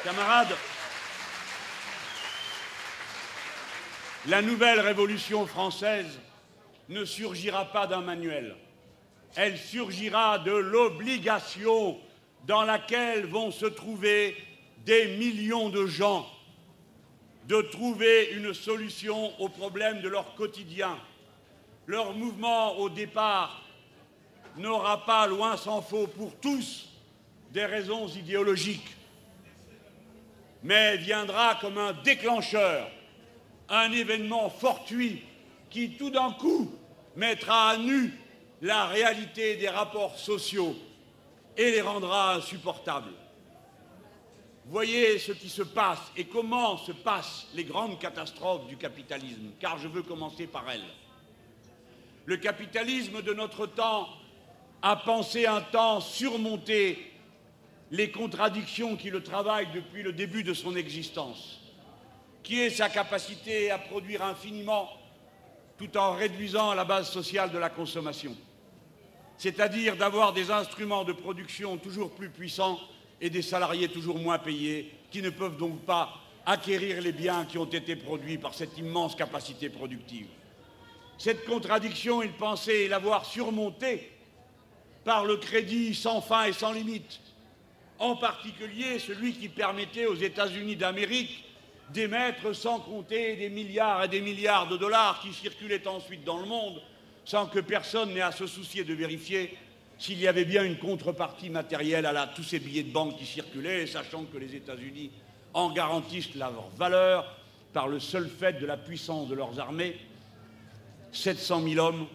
[0.03, 0.55] Camarades,
[4.27, 6.19] La nouvelle révolution française
[6.89, 8.55] ne surgira pas d'un manuel.
[9.35, 11.97] Elle surgira de l'obligation
[12.45, 14.35] dans laquelle vont se trouver
[14.85, 16.27] des millions de gens
[17.47, 20.97] de trouver une solution aux problèmes de leur quotidien.
[21.85, 23.63] Leur mouvement au départ
[24.57, 26.89] n'aura pas, loin s'en faut, pour tous,
[27.51, 28.97] des raisons idéologiques,
[30.63, 32.91] mais viendra comme un déclencheur,
[33.69, 35.23] un événement fortuit
[35.69, 36.71] qui, tout d'un coup,
[37.15, 38.13] mettra à nu
[38.61, 40.75] la réalité des rapports sociaux
[41.55, 43.11] et les rendra insupportables.
[44.69, 49.77] Voyez ce qui se passe et comment se passent les grandes catastrophes du capitalisme, car
[49.77, 50.81] je veux commencer par elles.
[52.25, 54.09] Le capitalisme de notre temps
[54.81, 57.11] a pensé un temps surmonter
[57.91, 61.61] les contradictions qui le travaillent depuis le début de son existence,
[62.47, 64.89] qui est sa capacité à produire infiniment
[65.77, 68.33] tout en réduisant la base sociale de la consommation,
[69.37, 72.79] c'est-à-dire d'avoir des instruments de production toujours plus puissants
[73.19, 77.57] et des salariés toujours moins payés, qui ne peuvent donc pas acquérir les biens qui
[77.57, 80.27] ont été produits par cette immense capacité productive.
[81.17, 84.09] Cette contradiction, il pensait l'avoir surmontée
[85.03, 87.19] par le crédit sans fin et sans limite,
[87.99, 91.43] en particulier celui qui permettait aux États-Unis d'Amérique
[91.93, 96.45] d'émettre sans compter des milliards et des milliards de dollars qui circulaient ensuite dans le
[96.45, 96.81] monde
[97.25, 99.57] sans que personne n'ait à se soucier de vérifier
[99.97, 103.87] s'il y avait bien une contrepartie matérielle à tous ces billets de banque qui circulaient,
[103.87, 105.11] sachant que les États-Unis
[105.53, 107.35] en garantissent la valeur
[107.73, 109.97] par le seul fait de la puissance de leurs armées,
[111.11, 112.07] 700 000 hommes,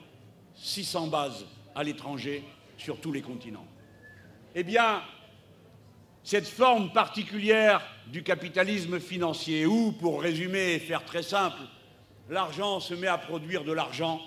[0.56, 2.44] 600 bases à l'étranger
[2.78, 3.66] sur tous les continents.
[4.54, 5.02] Eh bien,
[6.24, 11.62] cette forme particulière du capitalisme financier, où, pour résumer et faire très simple,
[12.28, 14.20] l'argent se met à produire de l'argent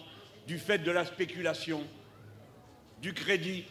[0.47, 1.83] du fait de la spéculation,
[3.01, 3.65] du crédit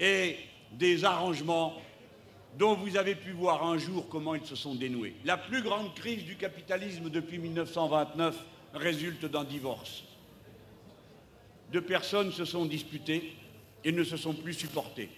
[0.00, 0.36] et
[0.72, 1.74] des arrangements
[2.58, 5.14] dont vous avez pu voir un jour comment ils se sont dénoués.
[5.24, 8.36] La plus grande crise du capitalisme depuis 1929
[8.74, 10.04] résulte d'un divorce.
[11.72, 13.36] Deux personnes se sont disputées
[13.84, 15.10] et ne se sont plus supportées.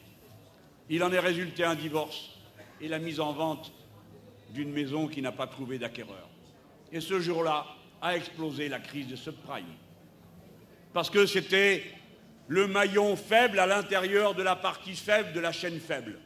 [0.92, 2.30] Il en est résulté un divorce
[2.80, 3.72] et la mise en vente
[4.50, 6.28] d'une maison qui n'a pas trouvé d'acquéreur.
[6.90, 7.64] Et ce jour-là
[8.02, 9.72] a explosé la crise de subprime.
[10.92, 11.84] Parce que c'était
[12.48, 16.18] le maillon faible à l'intérieur de la partie faible de la chaîne faible.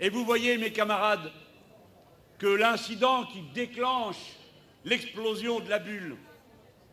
[0.00, 1.30] Et vous voyez, mes camarades,
[2.38, 4.32] que l'incident qui déclenche
[4.84, 6.16] l'explosion de la bulle,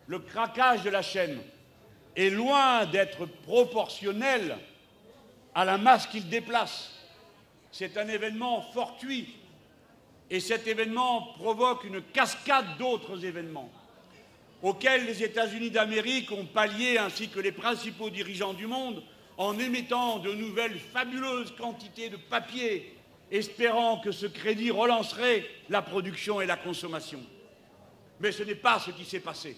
[0.06, 1.40] le craquage de la chaîne,
[2.14, 4.56] est loin d'être proportionnel
[5.56, 6.92] à la masse qu'il déplace.
[7.72, 9.34] C'est un événement fortuit
[10.28, 13.70] et cet événement provoque une cascade d'autres événements
[14.62, 19.02] auxquels les États-Unis d'Amérique ont pallié, ainsi que les principaux dirigeants du monde,
[19.38, 22.94] en émettant de nouvelles fabuleuses quantités de papier,
[23.30, 27.20] espérant que ce crédit relancerait la production et la consommation.
[28.20, 29.56] Mais ce n'est pas ce qui s'est passé.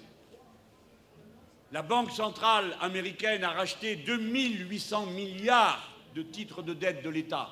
[1.72, 7.50] La Banque centrale américaine a racheté 2800 milliards de titres de dette de l'État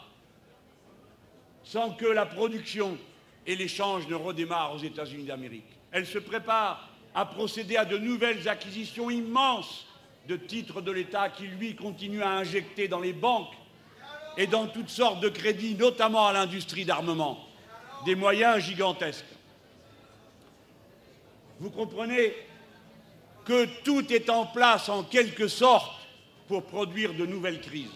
[1.66, 2.96] sans que la production
[3.44, 5.66] et l'échange ne redémarrent aux États-Unis d'Amérique.
[5.90, 9.86] Elle se prépare a procédé à de nouvelles acquisitions immenses
[10.28, 13.54] de titres de l'État qui, lui, continue à injecter dans les banques
[14.36, 17.38] et dans toutes sortes de crédits, notamment à l'industrie d'armement,
[18.04, 19.24] des moyens gigantesques.
[21.58, 22.34] Vous comprenez
[23.46, 26.00] que tout est en place en quelque sorte
[26.48, 27.94] pour produire de nouvelles crises.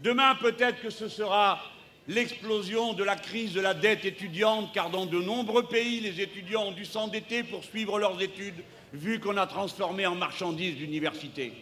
[0.00, 1.60] Demain, peut-être que ce sera
[2.06, 6.66] l'explosion de la crise de la dette étudiante, car dans de nombreux pays, les étudiants
[6.66, 8.62] ont dû s'endetter pour suivre leurs études,
[8.92, 11.52] vu qu'on a transformé en marchandises l'université.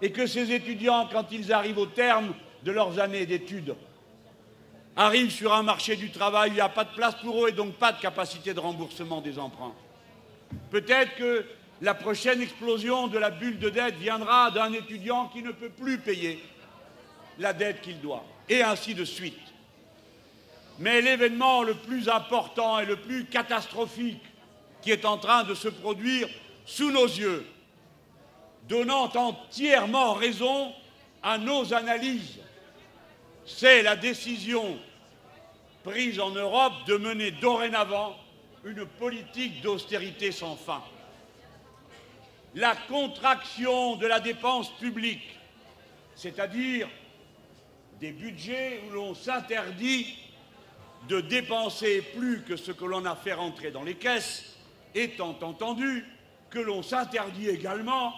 [0.00, 3.74] Et que ces étudiants, quand ils arrivent au terme de leurs années d'études,
[4.96, 7.52] arrivent sur un marché du travail, il n'y a pas de place pour eux et
[7.52, 9.74] donc pas de capacité de remboursement des emprunts.
[10.70, 11.44] Peut-être que
[11.80, 15.98] la prochaine explosion de la bulle de dette viendra d'un étudiant qui ne peut plus
[15.98, 16.42] payer
[17.38, 19.38] la dette qu'il doit, et ainsi de suite.
[20.80, 24.22] Mais l'événement le plus important et le plus catastrophique
[24.82, 26.28] qui est en train de se produire
[26.64, 27.46] sous nos yeux,
[28.68, 30.72] donnant entièrement raison
[31.22, 32.38] à nos analyses,
[33.46, 34.78] c'est la décision
[35.84, 38.16] prise en Europe de mener dorénavant
[38.64, 40.82] une politique d'austérité sans fin.
[42.54, 45.36] La contraction de la dépense publique,
[46.14, 46.88] c'est-à-dire
[48.00, 50.16] des budgets où l'on s'interdit
[51.08, 54.56] de dépenser plus que ce que l'on a fait rentrer dans les caisses,
[54.94, 56.04] étant entendu
[56.50, 58.14] que l'on s'interdit également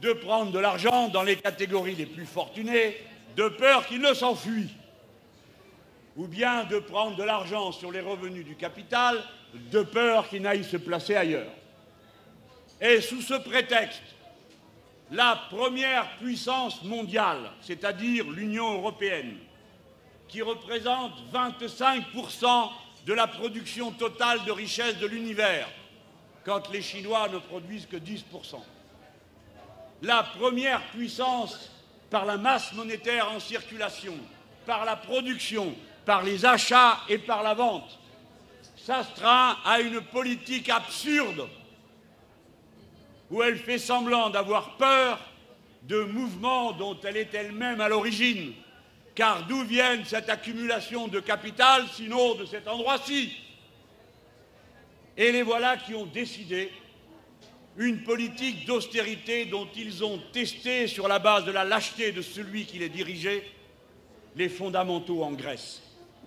[0.00, 2.96] de prendre de l'argent dans les catégories les plus fortunées,
[3.36, 4.70] de peur qu'il ne s'enfuit,
[6.16, 9.22] ou bien de prendre de l'argent sur les revenus du capital,
[9.54, 11.50] de peur qu'il n'aille se placer ailleurs.
[12.80, 14.02] Et sous ce prétexte,
[15.10, 19.36] la première puissance mondiale, c'est-à-dire l'Union européenne,
[20.28, 22.70] qui représente 25%
[23.06, 25.68] de la production totale de richesse de l'univers,
[26.44, 28.22] quand les Chinois ne produisent que 10%.
[30.02, 31.70] La première puissance
[32.08, 34.14] par la masse monétaire en circulation,
[34.64, 35.74] par la production,
[36.06, 37.98] par les achats et par la vente,
[38.76, 41.46] s'astreint à une politique absurde
[43.30, 45.20] où elle fait semblant d'avoir peur
[45.82, 48.52] de mouvements dont elle est elle-même à l'origine.
[49.14, 53.32] Car d'où viennent cette accumulation de capital sinon de cet endroit-ci?
[55.16, 56.70] Et les voilà qui ont décidé
[57.76, 62.66] une politique d'austérité dont ils ont testé sur la base de la lâcheté de celui
[62.66, 63.44] qui les dirigeait
[64.36, 65.82] les fondamentaux en Grèce.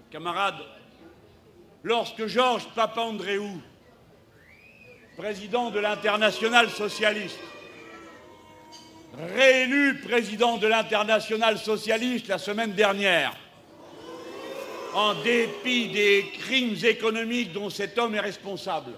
[0.10, 0.64] Camarades,
[1.84, 3.62] lorsque Georges Papandréou
[5.18, 7.40] président de l'international socialiste,
[9.36, 13.34] réélu président de l'international socialiste la semaine dernière,
[14.96, 18.94] en dépit des crimes économiques dont cet homme est responsable,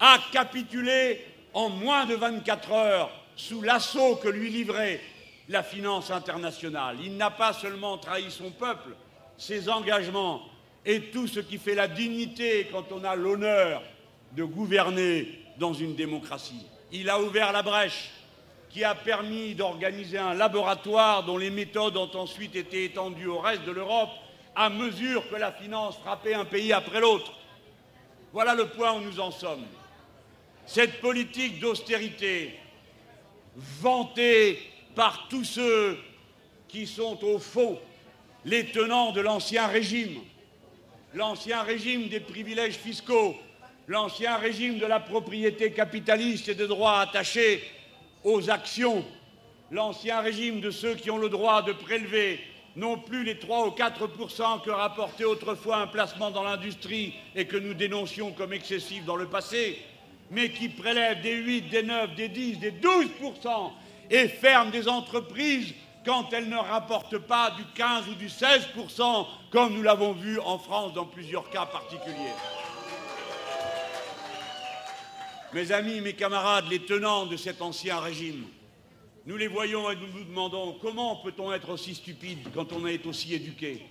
[0.00, 5.00] a capitulé en moins de 24 heures sous l'assaut que lui livrait
[5.48, 6.96] la finance internationale.
[7.02, 8.90] Il n'a pas seulement trahi son peuple,
[9.36, 10.42] ses engagements
[10.84, 13.82] et tout ce qui fait la dignité quand on a l'honneur
[14.36, 16.66] de gouverner dans une démocratie.
[16.90, 18.10] Il a ouvert la brèche
[18.70, 23.64] qui a permis d'organiser un laboratoire dont les méthodes ont ensuite été étendues au reste
[23.64, 24.10] de l'Europe
[24.54, 27.32] à mesure que la finance frappait un pays après l'autre.
[28.32, 29.64] Voilà le point où nous en sommes.
[30.64, 32.58] Cette politique d'austérité,
[33.56, 34.58] vantée
[34.94, 35.98] par tous ceux
[36.68, 37.78] qui sont au faux
[38.44, 40.20] les tenants de l'ancien régime,
[41.14, 43.36] l'ancien régime des privilèges fiscaux,
[43.92, 47.62] l'ancien régime de la propriété capitaliste et de droits attachés
[48.24, 49.04] aux actions,
[49.70, 52.40] l'ancien régime de ceux qui ont le droit de prélever
[52.74, 57.58] non plus les 3 ou 4% que rapportait autrefois un placement dans l'industrie et que
[57.58, 59.78] nous dénoncions comme excessif dans le passé,
[60.30, 63.72] mais qui prélèvent des 8, des 9, des 10, des 12%
[64.10, 65.74] et ferment des entreprises
[66.06, 68.68] quand elles ne rapportent pas du 15 ou du 16
[69.50, 72.32] comme nous l'avons vu en France dans plusieurs cas particuliers.
[75.54, 78.46] Mes amis, mes camarades, les tenants de cet ancien régime,
[79.26, 83.04] nous les voyons et nous nous demandons comment peut-on être aussi stupide quand on est
[83.04, 83.82] aussi éduqué?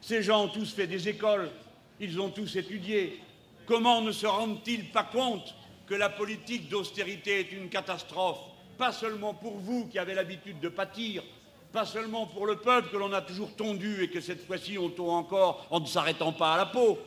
[0.00, 1.50] Ces gens ont tous fait des écoles,
[1.98, 3.20] ils ont tous étudié.
[3.66, 5.56] Comment ne se rendent-ils pas compte
[5.88, 8.38] que la politique d'austérité est une catastrophe?
[8.78, 11.24] Pas seulement pour vous qui avez l'habitude de pâtir,
[11.72, 14.90] pas seulement pour le peuple que l'on a toujours tondu et que cette fois-ci on
[14.90, 17.00] tond encore en ne s'arrêtant pas à la peau,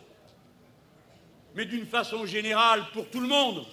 [1.56, 3.66] mais d'une façon générale pour tout le monde.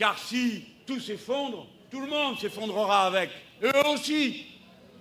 [0.00, 3.28] Car si tout s'effondre, tout le monde s'effondrera avec.
[3.62, 4.46] Eux aussi.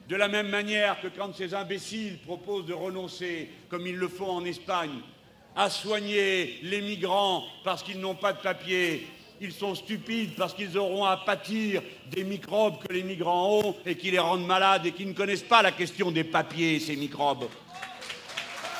[0.10, 4.30] De la même manière que quand ces imbéciles proposent de renoncer, comme ils le font
[4.30, 5.00] en Espagne,
[5.56, 9.08] à soigner les migrants parce qu'ils n'ont pas de papier,
[9.40, 13.96] ils sont stupides parce qu'ils auront à pâtir des microbes que les migrants ont et
[13.96, 17.48] qui les rendent malades et qui ne connaissent pas la question des papiers, ces microbes.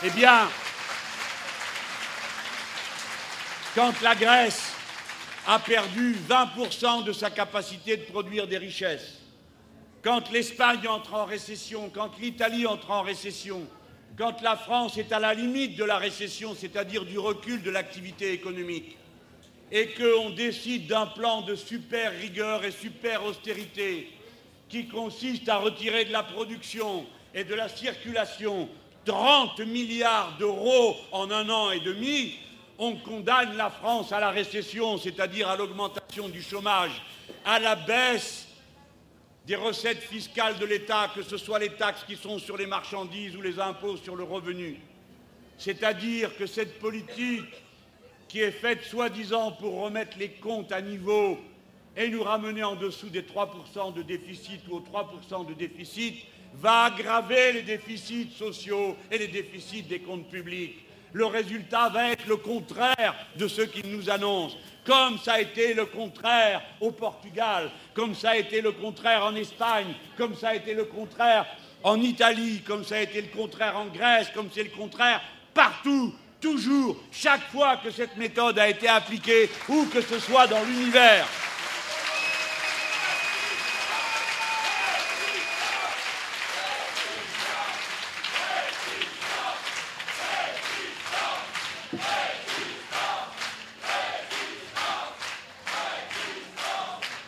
[0.04, 0.50] Eh bien,
[3.74, 4.79] quand la Grèce
[5.52, 9.18] a perdu 20% de sa capacité de produire des richesses.
[10.04, 13.64] Quand l'Espagne entre en récession, quand l'Italie entre en récession,
[14.16, 18.32] quand la France est à la limite de la récession, c'est-à-dire du recul de l'activité
[18.32, 18.96] économique,
[19.72, 24.08] et qu'on décide d'un plan de super rigueur et super austérité
[24.70, 28.70] qui consiste à retirer de la production et de la circulation
[29.06, 32.36] 30 milliards d'euros en un an et demi,
[32.80, 37.04] on condamne la France à la récession, c'est-à-dire à, l'augmentation du chômage,
[37.44, 38.48] à la baisse
[39.46, 43.36] des recettes fiscales de l'État, que ce soit les taxes qui sont sur les marchandises
[43.36, 44.80] ou les impôts sur le revenu.
[45.58, 47.52] C'est-à-dire que cette politique
[48.30, 51.38] qui est faite soi-disant pour remettre les comptes à niveau
[51.98, 56.24] et nous ramener en dessous des 3% de déficit ou aux 3% de déficit,
[56.54, 62.28] va aggraver les déficits sociaux et les déficits des comptes publics le résultat va être
[62.28, 67.70] le contraire de ce qu'il nous annonce, comme ça a été le contraire au Portugal,
[67.94, 71.46] comme ça a été le contraire en Espagne, comme ça a été le contraire
[71.84, 75.22] en Italie, comme ça a été le contraire en Grèce, comme c'est le contraire
[75.54, 80.64] partout toujours, chaque fois que cette méthode a été appliquée, où que ce soit dans
[80.64, 81.28] l'univers.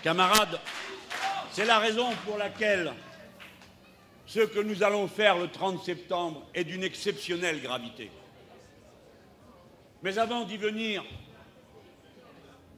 [0.04, 0.60] Camarades,
[1.52, 2.94] c'est la raison pour laquelle
[4.26, 8.10] ce que nous allons faire le 30 septembre est d'une exceptionnelle gravité.
[10.02, 11.04] Mais avant d'y venir,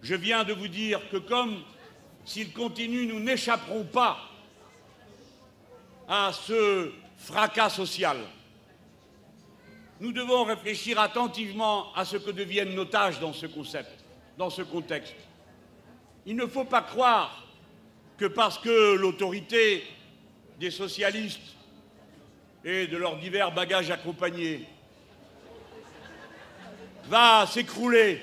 [0.01, 1.61] je viens de vous dire que comme
[2.25, 4.17] s'il continue, nous n'échapperons pas
[6.09, 8.17] à ce fracas social.
[10.01, 14.03] Nous devons réfléchir attentivement à ce que deviennent nos tâches dans ce concept,
[14.37, 15.15] dans ce contexte.
[16.25, 17.45] Il ne faut pas croire
[18.17, 19.83] que parce que l'autorité
[20.59, 21.55] des socialistes
[22.63, 24.65] et de leurs divers bagages accompagnés
[27.05, 28.21] va s'écrouler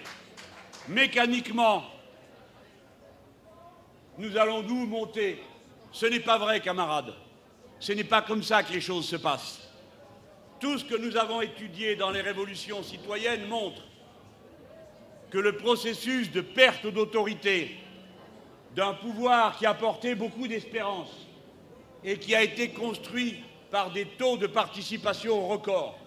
[0.89, 1.85] mécaniquement,
[4.17, 5.43] nous allons nous monter.
[5.93, 7.15] Ce n'est pas vrai, camarades.
[7.79, 9.61] Ce n'est pas comme ça que les choses se passent.
[10.61, 13.83] Tout ce que nous avons étudié dans les révolutions citoyennes montre
[15.31, 17.77] que le processus de perte d'autorité
[18.75, 21.11] d'un pouvoir qui a porté beaucoup d'espérance
[22.05, 23.37] et qui a été construit
[23.71, 25.99] par des taux de participation records,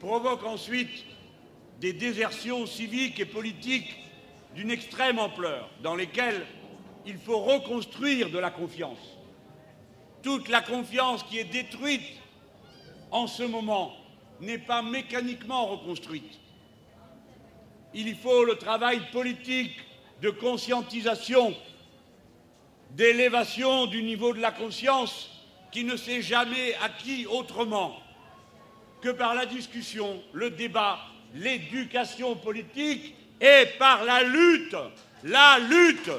[0.00, 1.04] provoque ensuite
[1.80, 3.96] des désertions civiques et politiques
[4.54, 6.44] d'une extrême ampleur, dans lesquelles
[7.06, 9.18] il faut reconstruire de la confiance.
[10.22, 12.20] Toute la confiance qui est détruite
[13.10, 13.94] en ce moment
[14.40, 16.40] n'est pas mécaniquement reconstruite.
[17.94, 19.76] Il faut le travail politique
[20.22, 21.54] de conscientisation,
[22.90, 25.30] d'élévation du niveau de la conscience
[25.70, 27.96] qui ne s'est jamais acquis autrement
[29.00, 30.98] que par la discussion, le débat,
[31.34, 34.76] l'éducation politique et par la lutte.
[35.24, 36.10] La lutte.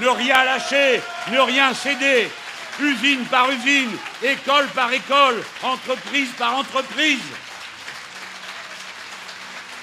[0.00, 1.00] Ne rien lâcher,
[1.32, 2.28] ne rien céder,
[2.80, 7.22] usine par usine, école par école, entreprise par entreprise.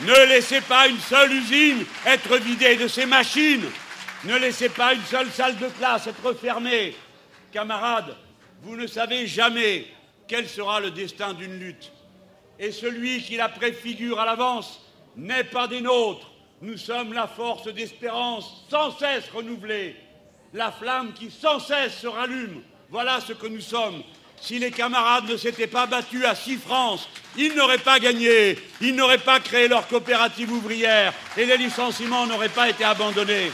[0.06, 3.66] Ne laissez pas une seule usine être vidée de ses machines.
[4.26, 6.94] Ne laissez pas une seule salle de classe être fermée.
[7.54, 8.16] Camarades,
[8.64, 9.86] vous ne savez jamais
[10.28, 11.94] quel sera le destin d'une lutte.
[12.60, 14.82] Et celui qui la préfigure à l'avance
[15.16, 16.32] n'est pas des nôtres.
[16.62, 19.96] Nous sommes la force d'espérance sans cesse renouvelée,
[20.54, 22.62] la flamme qui sans cesse se rallume.
[22.90, 24.04] Voilà ce que nous sommes.
[24.44, 28.94] Si les camarades ne s'étaient pas battus à six France, ils n'auraient pas gagné, ils
[28.94, 33.54] n'auraient pas créé leur coopérative ouvrière et les licenciements n'auraient pas été abandonnés.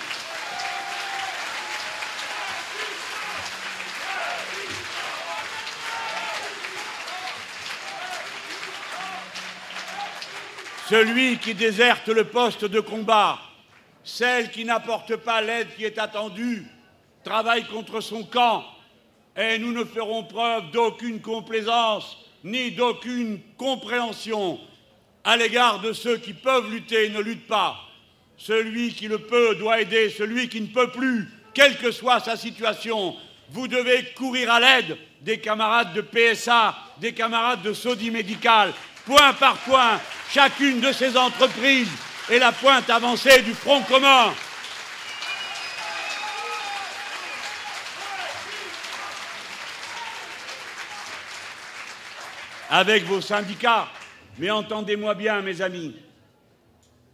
[10.90, 13.38] Celui qui déserte le poste de combat,
[14.04, 16.66] celle qui n'apporte pas l'aide qui est attendue,
[17.24, 18.66] travaille contre son camp,
[19.40, 24.60] et nous ne ferons preuve d'aucune complaisance ni d'aucune compréhension
[25.24, 27.78] à l'égard de ceux qui peuvent lutter et ne luttent pas.
[28.38, 32.36] Celui qui le peut doit aider celui qui ne peut plus, quelle que soit sa
[32.36, 33.16] situation.
[33.50, 38.74] Vous devez courir à l'aide des camarades de PSA, des camarades de Saudi Médical,
[39.06, 40.00] point par point,
[40.32, 41.90] chacune de ces entreprises
[42.30, 44.34] est la pointe avancée du front commun.
[52.72, 53.90] Avec vos syndicats,
[54.38, 55.96] mais entendez-moi bien, mes amis,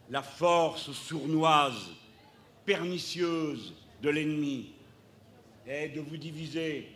[0.10, 1.91] la force sournoise,
[2.66, 4.74] pernicieuse de l'ennemi
[5.66, 6.89] est de vous diviser,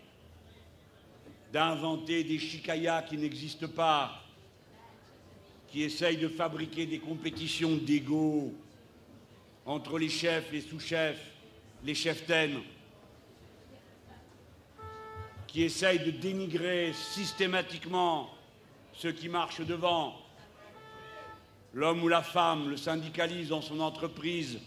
[1.53, 4.21] d'inventer des chicayas qui n'existent pas,
[5.69, 8.53] qui essaye de fabriquer des compétitions d'ego
[9.65, 11.31] entre les chefs, les sous-chefs,
[11.85, 12.59] les cheftaines,
[15.47, 18.29] qui essaye de dénigrer systématiquement
[18.99, 20.13] ceux qui marchent devant.
[21.73, 24.59] L'homme ou la femme, le syndicalise dans son entreprise.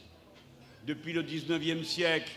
[0.86, 2.32] Depuis le XIXe siècle,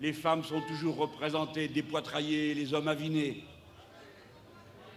[0.00, 3.44] les femmes sont toujours représentées, dépoitraillées, les hommes avinés.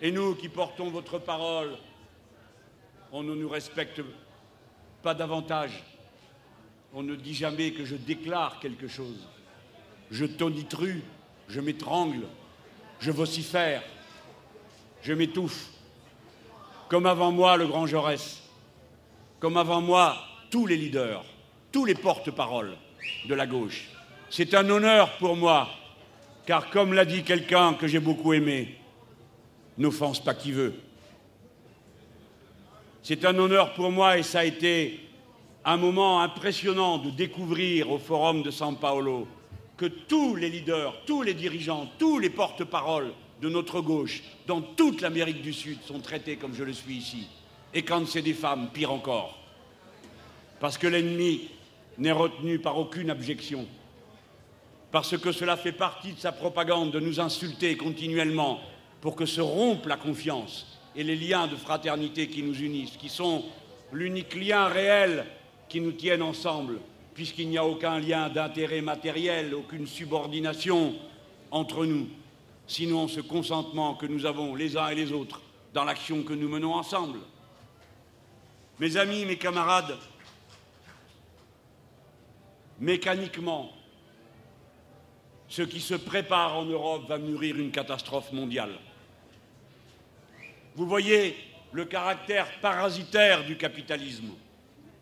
[0.01, 1.77] Et nous qui portons votre parole,
[3.11, 4.01] on ne nous respecte
[5.03, 5.83] pas davantage.
[6.95, 9.27] On ne dit jamais que je déclare quelque chose.
[10.09, 11.03] Je tonitru,
[11.49, 12.25] je m'étrangle,
[12.99, 13.83] je vocifère,
[15.03, 15.72] je m'étouffe.
[16.93, 18.43] Comme avant moi le grand Jaurès,
[19.39, 20.15] comme avant moi
[20.51, 21.25] tous les leaders,
[21.71, 22.77] tous les porte-paroles
[23.27, 23.89] de la gauche.
[24.29, 25.69] C'est un honneur pour moi,
[26.45, 28.77] car comme l'a dit quelqu'un que j'ai beaucoup aimé,
[29.79, 30.75] n'offense pas qui veut.
[33.01, 34.99] C'est un honneur pour moi et ça a été
[35.65, 39.27] un moment impressionnant de découvrir au Forum de São Paulo
[39.77, 43.13] que tous les leaders, tous les dirigeants, tous les porte-paroles
[43.43, 47.27] de notre gauche, dans toute l'Amérique du Sud, sont traités comme je le suis ici.
[47.73, 49.37] Et quand c'est des femmes, pire encore.
[50.61, 51.49] Parce que l'ennemi
[51.97, 53.67] n'est retenu par aucune abjection.
[54.91, 58.61] Parce que cela fait partie de sa propagande de nous insulter continuellement
[59.01, 63.09] pour que se rompe la confiance et les liens de fraternité qui nous unissent, qui
[63.09, 63.43] sont
[63.91, 65.25] l'unique lien réel
[65.67, 66.79] qui nous tienne ensemble,
[67.13, 70.93] puisqu'il n'y a aucun lien d'intérêt matériel, aucune subordination
[71.51, 72.07] entre nous,
[72.67, 75.41] sinon ce consentement que nous avons les uns et les autres
[75.73, 77.19] dans l'action que nous menons ensemble.
[78.79, 79.97] Mes amis, mes camarades,
[82.79, 83.71] mécaniquement,
[85.47, 88.73] ce qui se prépare en Europe va mûrir une catastrophe mondiale.
[90.75, 91.35] Vous voyez
[91.71, 94.31] le caractère parasitaire du capitalisme.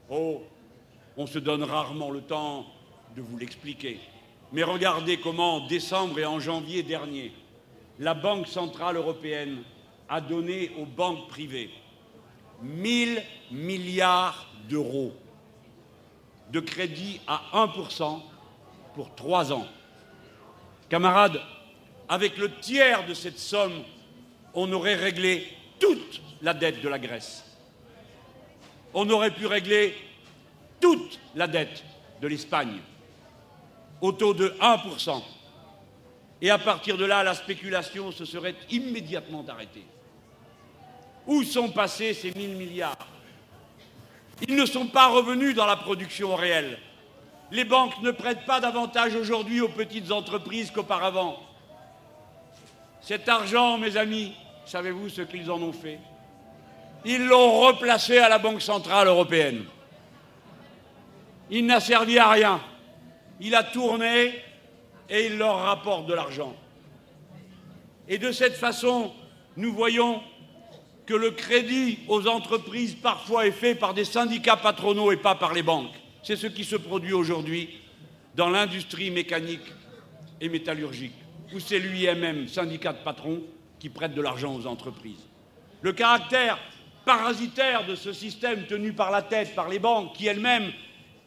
[0.09, 0.43] Oh,
[1.15, 2.65] on se donne rarement le temps
[3.15, 3.99] de vous l'expliquer.
[4.51, 7.31] Mais regardez comment, en décembre et en janvier dernier,
[7.99, 9.63] la Banque centrale européenne
[10.09, 11.69] a donné aux banques privées
[12.61, 13.21] 1000
[13.51, 15.13] milliards d'euros
[16.51, 18.21] de crédit à 1%
[18.93, 19.65] pour trois ans.
[20.89, 21.39] Camarades,
[22.09, 23.83] avec le tiers de cette somme,
[24.53, 25.47] on aurait réglé
[25.79, 27.45] toute la dette de la Grèce.
[28.93, 29.95] On aurait pu régler
[30.81, 31.83] toute la dette
[32.21, 32.79] de l'Espagne
[34.01, 35.21] au taux de 1%.
[36.41, 39.85] Et à partir de là, la spéculation se serait immédiatement arrêtée.
[41.27, 43.07] Où sont passés ces 1000 milliards?
[44.47, 46.79] Ils ne sont pas revenus dans la production réelle.
[47.51, 51.37] Les banques ne prêtent pas davantage aujourd'hui aux petites entreprises qu'auparavant.
[53.01, 54.33] Cet argent, mes amis,
[54.65, 55.99] savez-vous ce qu'ils en ont fait?
[57.05, 59.65] Ils l'ont replacé à la Banque centrale européenne
[61.51, 62.61] il n'a servi à rien.
[63.41, 64.41] Il a tourné
[65.11, 66.55] et il leur rapporte de l'argent.
[68.07, 69.11] Et de cette façon,
[69.57, 70.21] nous voyons
[71.05, 75.53] que le crédit aux entreprises parfois est fait par des syndicats patronaux et pas par
[75.53, 75.93] les banques.
[76.23, 77.69] C'est ce qui se produit aujourd'hui
[78.35, 79.65] dans l'industrie mécanique
[80.39, 81.13] et métallurgique,
[81.53, 83.41] où c'est lui-même, syndicat de patrons,
[83.79, 85.27] qui prête de l'argent aux entreprises.
[85.81, 86.57] Le caractère
[87.03, 90.71] parasitaire de ce système tenu par la tête par les banques, qui elles-mêmes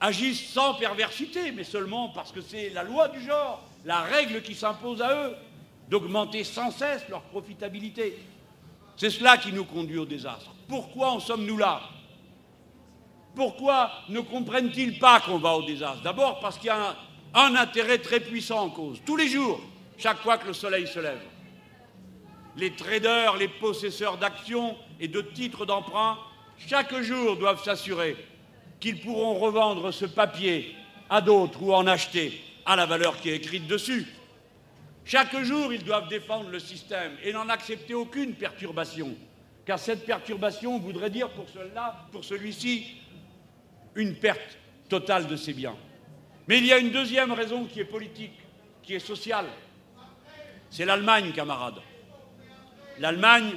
[0.01, 4.55] agissent sans perversité, mais seulement parce que c'est la loi du genre, la règle qui
[4.55, 5.37] s'impose à eux,
[5.89, 8.19] d'augmenter sans cesse leur profitabilité.
[8.97, 10.51] C'est cela qui nous conduit au désastre.
[10.69, 11.81] Pourquoi en sommes-nous là?
[13.35, 16.03] Pourquoi ne comprennent-ils pas qu'on va au désastre?
[16.03, 16.97] D'abord parce qu'il y a un,
[17.35, 19.03] un, intérêt très puissant en cause.
[19.05, 19.61] Tous les jours,
[19.99, 21.21] chaque fois que le soleil se lève,
[22.57, 26.17] les traders, les possesseurs d'actions et de titres d'emprunt,
[26.69, 28.17] chaque jour doivent s'assurer
[28.79, 30.75] qu'ils pourront revendre ce papier
[31.11, 34.07] à d'autres ou en acheter à la valeur qui est écrite dessus.
[35.05, 39.15] Chaque jour, ils doivent défendre le système et n'en accepter aucune perturbation,
[39.67, 42.97] car cette perturbation voudrait dire pour celui-là, pour celui-ci,
[43.95, 44.59] une perte
[44.89, 45.77] totale de ses biens.
[46.49, 48.39] Mais il y a une deuxième raison qui est politique,
[48.83, 49.47] qui est sociale.
[50.71, 51.81] C'est l'Allemagne, camarades.
[52.99, 53.53] L'Allemagne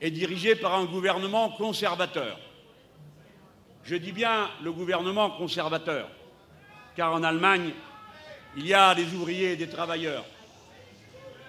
[0.00, 2.38] est dirigée par un gouvernement conservateur.
[3.84, 6.08] Je dis bien le gouvernement conservateur,
[6.96, 7.72] car en Allemagne,
[8.56, 10.24] il y a des ouvriers et des travailleurs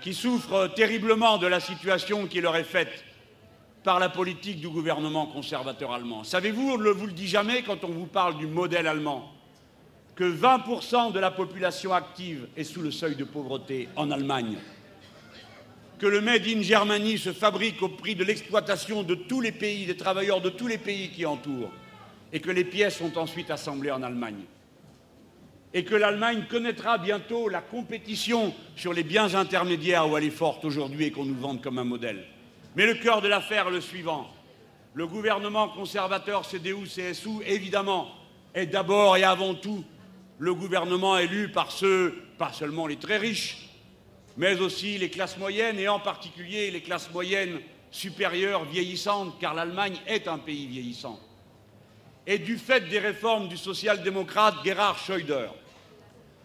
[0.01, 3.03] qui souffrent terriblement de la situation qui leur est faite
[3.83, 6.23] par la politique du gouvernement conservateur allemand.
[6.23, 9.31] Savez-vous, on ne vous le dit jamais quand on vous parle du modèle allemand,
[10.15, 14.57] que 20% de la population active est sous le seuil de pauvreté en Allemagne,
[15.97, 19.85] que le Made in Germany se fabrique au prix de l'exploitation de tous les pays,
[19.85, 21.71] des travailleurs de tous les pays qui entourent,
[22.33, 24.43] et que les pièces sont ensuite assemblées en Allemagne.
[25.73, 30.65] Et que l'Allemagne connaîtra bientôt la compétition sur les biens intermédiaires où elle est forte
[30.65, 32.25] aujourd'hui et qu'on nous vende comme un modèle.
[32.75, 34.27] Mais le cœur de l'affaire est le suivant.
[34.93, 38.09] Le gouvernement conservateur CDU-CSU, évidemment,
[38.53, 39.85] est d'abord et avant tout
[40.39, 43.69] le gouvernement élu par ceux, pas seulement les très riches,
[44.35, 47.59] mais aussi les classes moyennes et en particulier les classes moyennes
[47.91, 51.19] supérieures vieillissantes, car l'Allemagne est un pays vieillissant
[52.27, 55.47] et du fait des réformes du social-démocrate Gerhard Schröder,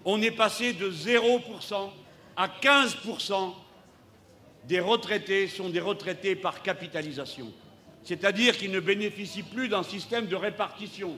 [0.07, 1.91] on est passé de 0%
[2.37, 3.53] à 15%
[4.65, 7.53] des retraités sont des retraités par capitalisation.
[8.05, 11.17] C'est-à-dire qu'ils ne bénéficient plus d'un système de répartition.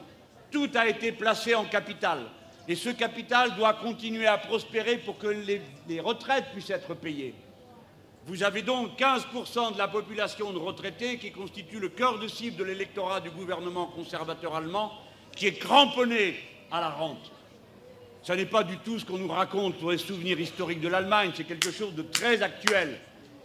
[0.51, 2.21] Tout a été placé en capital.
[2.67, 7.35] Et ce capital doit continuer à prospérer pour que les, les retraites puissent être payées.
[8.27, 12.57] Vous avez donc 15% de la population de retraités qui constitue le cœur de cible
[12.57, 14.93] de l'électorat du gouvernement conservateur allemand,
[15.37, 16.37] qui est cramponné
[16.71, 17.33] à la rente.
[18.23, 21.33] Ce n'est pas du tout ce qu'on nous raconte pour les souvenirs historiques de l'Allemagne,
[21.35, 22.99] c'est quelque chose de très actuel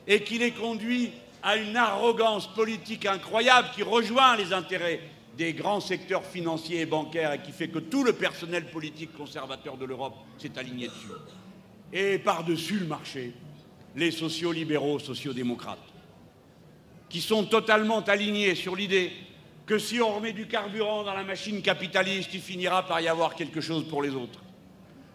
[0.07, 1.11] et qui les conduit
[1.41, 5.01] à une arrogance politique incroyable qui rejoint les intérêts
[5.37, 9.77] des grands secteurs financiers et bancaires et qui fait que tout le personnel politique conservateur
[9.77, 11.07] de l'Europe s'est aligné dessus.
[11.91, 13.33] Et par-dessus le marché,
[13.95, 15.79] les sociaux-libéraux, sociaux-démocrates,
[17.09, 19.11] qui sont totalement alignés sur l'idée
[19.65, 23.35] que si on remet du carburant dans la machine capitaliste, il finira par y avoir
[23.35, 24.39] quelque chose pour les autres.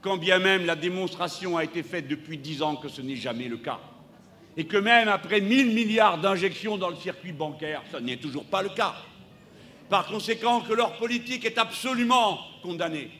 [0.00, 3.48] Quand bien même la démonstration a été faite depuis dix ans que ce n'est jamais
[3.48, 3.80] le cas.
[4.56, 8.62] Et que même après 1000 milliards d'injections dans le circuit bancaire, ce n'est toujours pas
[8.62, 8.94] le cas.
[9.88, 13.10] Par conséquent, que leur politique est absolument condamnée.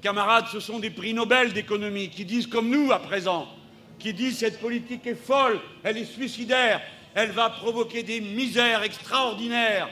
[0.00, 3.48] Camarades, ce sont des prix Nobel d'économie qui disent comme nous à présent
[4.00, 6.80] qui dit cette politique est folle, elle est suicidaire,
[7.14, 9.88] elle va provoquer des misères extraordinaires,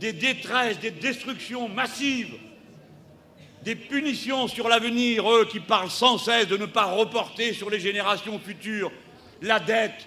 [0.00, 2.34] des détresses, des destructions massives,
[3.64, 7.80] des punitions sur l'avenir, eux qui parlent sans cesse de ne pas reporter sur les
[7.80, 8.90] générations futures
[9.42, 10.06] la dette.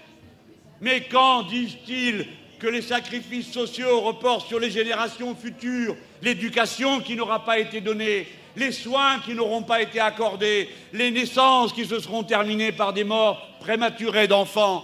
[0.82, 2.28] Mais quand disent-ils
[2.60, 8.28] que les sacrifices sociaux reportent sur les générations futures l'éducation qui n'aura pas été donnée,
[8.56, 13.04] les soins qui n'auront pas été accordés, les naissances qui se seront terminées par des
[13.04, 14.84] morts prématurées d'enfants,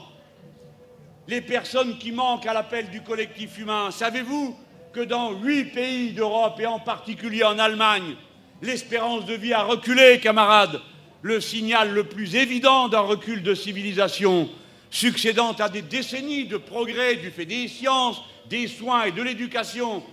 [1.28, 3.92] les personnes qui manquent à l'appel du collectif humain.
[3.92, 4.58] Savez-vous
[4.92, 8.16] que dans huit pays d'Europe, et en particulier en Allemagne,
[8.62, 10.82] l'espérance de vie a reculé, camarades
[11.22, 14.50] Le signal le plus évident d'un recul de civilisation,
[14.90, 20.04] succédant à des décennies de progrès du fait des sciences, des soins et de l'éducation,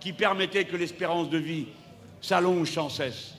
[0.00, 1.66] qui permettaient que l'espérance de vie
[2.20, 3.34] s'allonge sans cesse.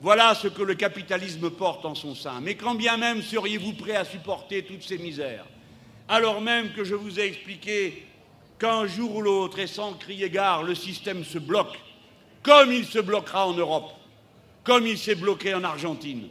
[0.00, 2.40] Voilà ce que le capitalisme porte en son sein.
[2.42, 5.46] Mais quand bien même seriez-vous prêt à supporter toutes ces misères,
[6.08, 8.06] alors même que je vous ai expliqué
[8.58, 11.78] qu'un jour ou l'autre, et sans crier gare, le système se bloque,
[12.44, 13.90] comme il se bloquera en Europe,
[14.62, 16.28] comme il s'est bloqué en Argentine,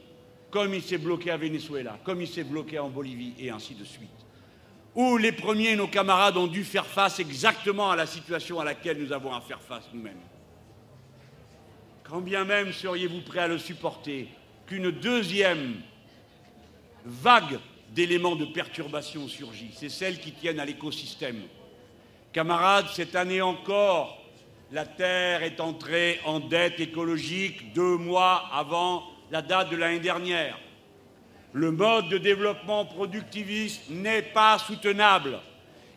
[0.52, 3.84] comme il s'est bloqué à Venezuela, comme il s'est bloqué en Bolivie, et ainsi de
[3.84, 4.10] suite.
[4.94, 9.04] Où les premiers, nos camarades, ont dû faire face exactement à la situation à laquelle
[9.04, 10.22] nous avons à faire face nous-mêmes.
[12.04, 14.28] Quand bien même seriez-vous prêt à le supporter,
[14.68, 15.78] qu'une deuxième
[17.06, 17.60] vague
[17.90, 21.42] d'éléments de perturbation surgit, c'est celle qui tiennent à l'écosystème.
[22.32, 24.23] Camarades, cette année encore,
[24.74, 30.58] la Terre est entrée en dette écologique deux mois avant la date de l'année dernière.
[31.54, 35.38] Le mode de développement productiviste n'est pas soutenable.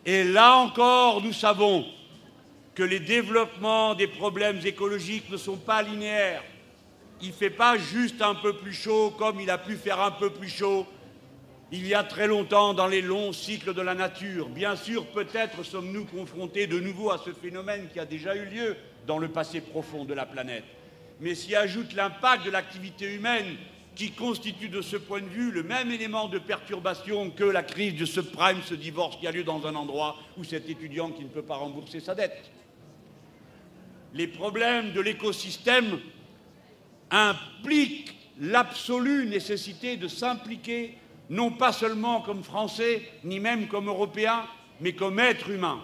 [0.05, 1.87] Et là encore, nous savons
[2.75, 6.43] que les développements des problèmes écologiques ne sont pas linéaires.
[7.19, 10.11] Il ne fait pas juste un peu plus chaud comme il a pu faire un
[10.11, 10.85] peu plus chaud
[11.71, 14.49] il y a très longtemps dans les longs cycles de la nature.
[14.49, 18.77] Bien sûr, peut-être sommes-nous confrontés de nouveau à ce phénomène qui a déjà eu lieu
[19.05, 20.63] dans le passé profond de la planète.
[21.19, 23.55] Mais s'y ajoute l'impact de l'activité humaine
[23.95, 27.95] qui constitue de ce point de vue le même élément de perturbation que la crise
[27.95, 31.23] de ce prime, ce divorce qui a lieu dans un endroit où cet étudiant qui
[31.23, 32.51] ne peut pas rembourser sa dette
[34.13, 35.99] les problèmes de l'écosystème
[37.11, 40.97] impliquent l'absolue nécessité de s'impliquer,
[41.29, 44.45] non pas seulement comme Français, ni même comme Européens,
[44.79, 45.81] mais comme êtres humains.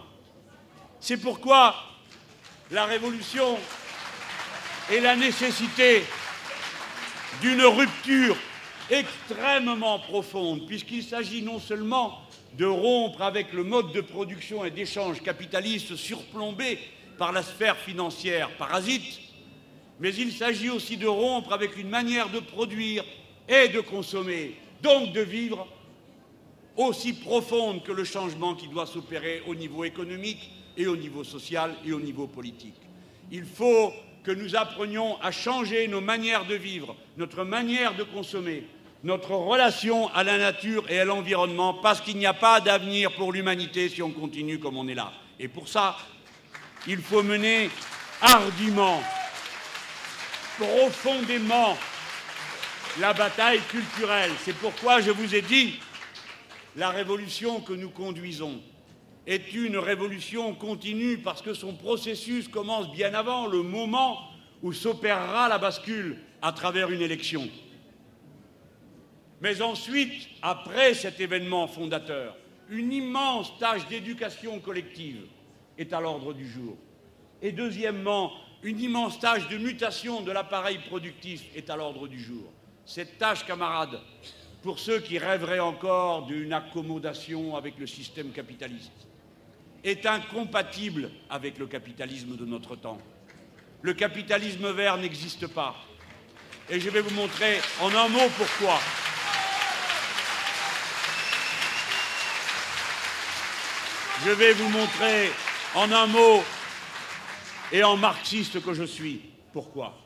[1.00, 1.76] C'est pourquoi
[2.72, 3.58] la révolution
[4.92, 6.04] et la nécessité
[7.42, 8.36] d'une rupture
[8.90, 12.20] extrêmement profonde, puisqu'il s'agit non seulement
[12.58, 16.78] de rompre avec le mode de production et d'échange capitaliste surplombé
[17.18, 19.20] par la sphère financière parasite,
[20.00, 23.04] mais il s'agit aussi de rompre avec une manière de produire
[23.48, 25.68] et de consommer, donc de vivre,
[26.76, 31.74] aussi profonde que le changement qui doit s'opérer au niveau économique et au niveau social
[31.86, 32.76] et au niveau politique.
[33.32, 38.64] Il faut que nous apprenions à changer nos manières de vivre, notre manière de consommer,
[39.04, 43.34] notre relation à la nature et à l'environnement, parce qu'il n'y a pas d'avenir pour
[43.34, 45.12] l'humanité si on continue comme on est là.
[45.40, 45.98] Et pour ça,
[46.88, 47.70] il faut mener
[48.22, 49.02] hardiment,
[50.58, 51.78] profondément
[53.00, 54.32] la bataille culturelle.
[54.44, 55.80] C'est pourquoi je vous ai dit,
[56.76, 58.62] la révolution que nous conduisons
[59.26, 64.20] est une révolution continue parce que son processus commence bien avant le moment
[64.62, 67.48] où s'opérera la bascule à travers une élection.
[69.42, 72.36] Mais ensuite, après cet événement fondateur,
[72.70, 75.26] une immense tâche d'éducation collective
[75.78, 76.78] est à l'ordre du jour.
[77.42, 78.32] Et deuxièmement,
[78.62, 82.52] une immense tâche de mutation de l'appareil productif est à l'ordre du jour.
[82.86, 84.00] Cette tâche, camarades,
[84.62, 88.92] pour ceux qui rêveraient encore d'une accommodation avec le système capitaliste,
[89.84, 93.00] est incompatible avec le capitalisme de notre temps.
[93.82, 95.76] Le capitalisme vert n'existe pas.
[96.70, 98.80] Et je vais vous montrer en un mot pourquoi.
[104.26, 105.32] Je vais vous montrer
[105.76, 106.42] en un mot
[107.74, 109.22] et en marxiste que je suis
[109.52, 109.98] pourquoi?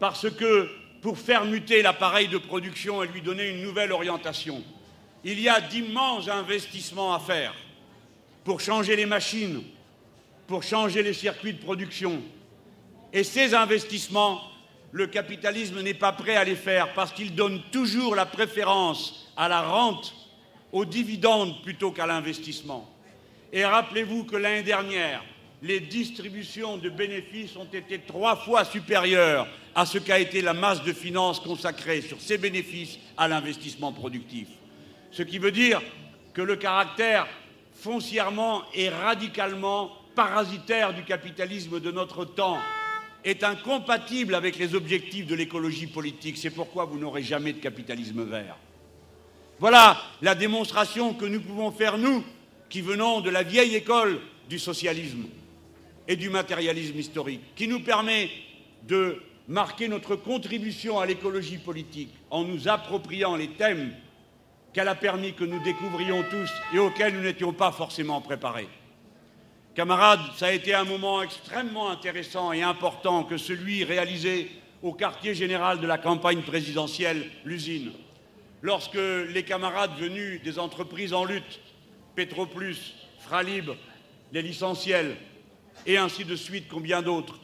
[0.00, 0.68] Parce que
[1.02, 4.62] pour faire muter l'appareil de production et lui donner une nouvelle orientation,
[5.24, 7.54] il y a d'immenses investissements à faire
[8.44, 9.62] pour changer les machines,
[10.46, 12.22] pour changer les circuits de production.
[13.12, 14.40] Et ces investissements,
[14.92, 19.48] le capitalisme n'est pas prêt à les faire parce qu'il donne toujours la préférence à
[19.48, 20.14] la rente,
[20.70, 22.88] aux dividendes plutôt qu'à l'investissement.
[23.52, 25.22] Et rappelez-vous que l'année dernière,
[25.62, 29.46] les distributions de bénéfices ont été trois fois supérieures
[29.76, 34.48] à ce qu'a été la masse de finances consacrée sur ces bénéfices à l'investissement productif.
[35.12, 35.80] Ce qui veut dire
[36.34, 37.28] que le caractère
[37.74, 42.58] foncièrement et radicalement parasitaire du capitalisme de notre temps
[43.24, 46.38] est incompatible avec les objectifs de l'écologie politique.
[46.38, 48.56] C'est pourquoi vous n'aurez jamais de capitalisme vert.
[49.60, 52.24] Voilà la démonstration que nous pouvons faire, nous,
[52.68, 55.26] qui venons de la vieille école du socialisme
[56.08, 58.30] et du matérialisme historique, qui nous permet
[58.86, 63.92] de marquer notre contribution à l'écologie politique en nous appropriant les thèmes
[64.72, 68.68] qu'elle a permis que nous découvrions tous et auxquels nous n'étions pas forcément préparés.
[69.74, 74.50] Camarades, ça a été un moment extrêmement intéressant et important que celui réalisé
[74.82, 77.92] au quartier général de la campagne présidentielle, l'usine,
[78.60, 78.98] lorsque
[79.28, 81.60] les camarades venus des entreprises en lutte,
[82.14, 83.70] Petroplus, Fralib,
[84.32, 85.16] les licenciels,
[85.86, 87.38] et ainsi de suite, combien d'autres,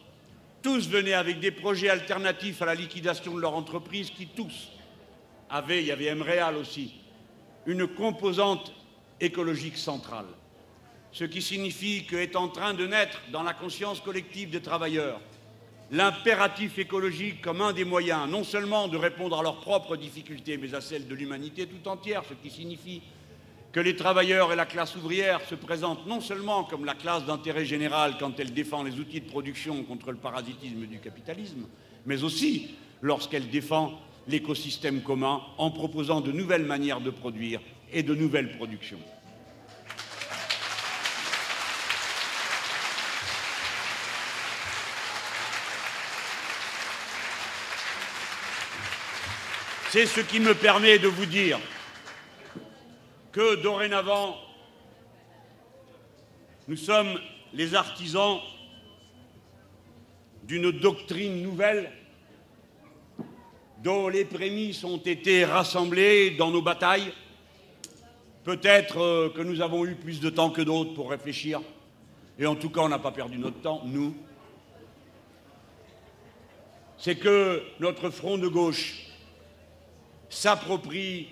[0.62, 4.70] tous venaient avec des projets alternatifs à la liquidation de leur entreprise qui tous
[5.50, 6.94] avaient, il y avait MREAL aussi,
[7.66, 8.72] une composante
[9.20, 10.26] écologique centrale.
[11.12, 15.20] Ce qui signifie qu'est en train de naître dans la conscience collective des travailleurs
[15.90, 20.74] l'impératif écologique comme un des moyens non seulement de répondre à leurs propres difficultés, mais
[20.74, 23.02] à celles de l'humanité tout entière, ce qui signifie
[23.72, 27.64] que les travailleurs et la classe ouvrière se présentent non seulement comme la classe d'intérêt
[27.64, 31.66] général quand elle défend les outils de production contre le parasitisme du capitalisme,
[32.06, 37.60] mais aussi lorsqu'elle défend l'écosystème commun en proposant de nouvelles manières de produire
[37.92, 39.00] et de nouvelles productions.
[49.90, 51.58] C'est ce qui me permet de vous dire
[53.32, 54.36] que dorénavant,
[56.66, 57.18] nous sommes
[57.52, 58.38] les artisans
[60.44, 61.92] d'une doctrine nouvelle
[63.82, 67.12] dont les prémices ont été rassemblées dans nos batailles.
[68.44, 71.60] Peut-être euh, que nous avons eu plus de temps que d'autres pour réfléchir,
[72.38, 74.16] et en tout cas on n'a pas perdu notre temps, nous.
[76.96, 79.06] C'est que notre front de gauche
[80.28, 81.28] s'approprie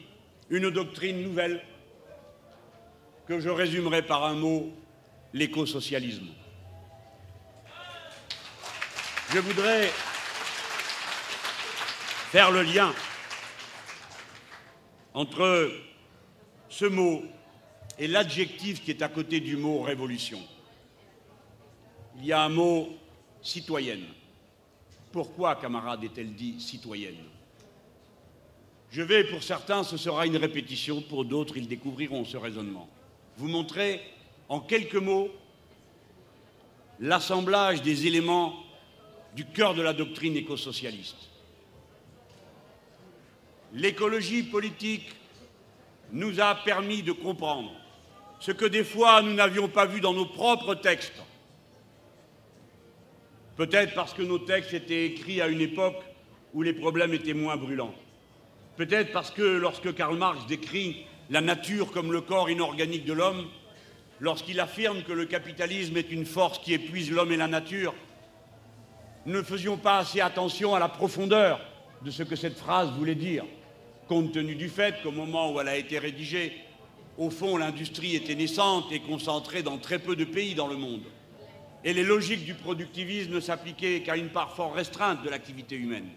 [0.51, 1.63] une doctrine nouvelle
[3.27, 4.73] que je résumerai par un mot,
[5.33, 6.29] l'écosocialisme.
[9.33, 9.91] Je voudrais
[12.31, 12.95] faire le lien
[15.15, 15.73] entre
[16.69, 17.25] ce mot
[17.99, 20.41] et l'adjectif qui est à côté du mot révolution.
[22.19, 22.97] Il y a un mot
[23.43, 24.05] citoyenne.
[25.11, 27.17] Pourquoi, camarade, est-elle dit citoyenne?
[28.91, 32.89] Je vais, pour certains, ce sera une répétition, pour d'autres, ils découvriront ce raisonnement
[33.37, 34.01] vous montrer
[34.49, 35.31] en quelques mots
[37.01, 38.55] l'assemblage des éléments
[39.35, 41.17] du cœur de la doctrine écosocialiste.
[43.75, 45.15] L'écologie politique
[46.13, 47.73] nous a permis de comprendre
[48.41, 51.23] ce que des fois nous n'avions pas vu dans nos propres textes.
[53.57, 56.03] Peut-être parce que nos textes étaient écrits à une époque
[56.55, 57.95] où les problèmes étaient moins brûlants.
[58.77, 63.47] Peut-être parce que lorsque Karl Marx décrit la nature comme le corps inorganique de l'homme,
[64.21, 67.95] lorsqu'il affirme que le capitalisme est une force qui épuise l'homme et la nature,
[69.27, 71.61] ne faisions pas assez attention à la profondeur
[72.03, 73.45] de ce que cette phrase voulait dire,
[74.07, 76.53] compte tenu du fait qu'au moment où elle a été rédigée,
[77.19, 81.03] au fond, l'industrie était naissante et concentrée dans très peu de pays dans le monde.
[81.83, 86.09] Et les logiques du productivisme ne s'appliquaient qu'à une part fort restreinte de l'activité humaine.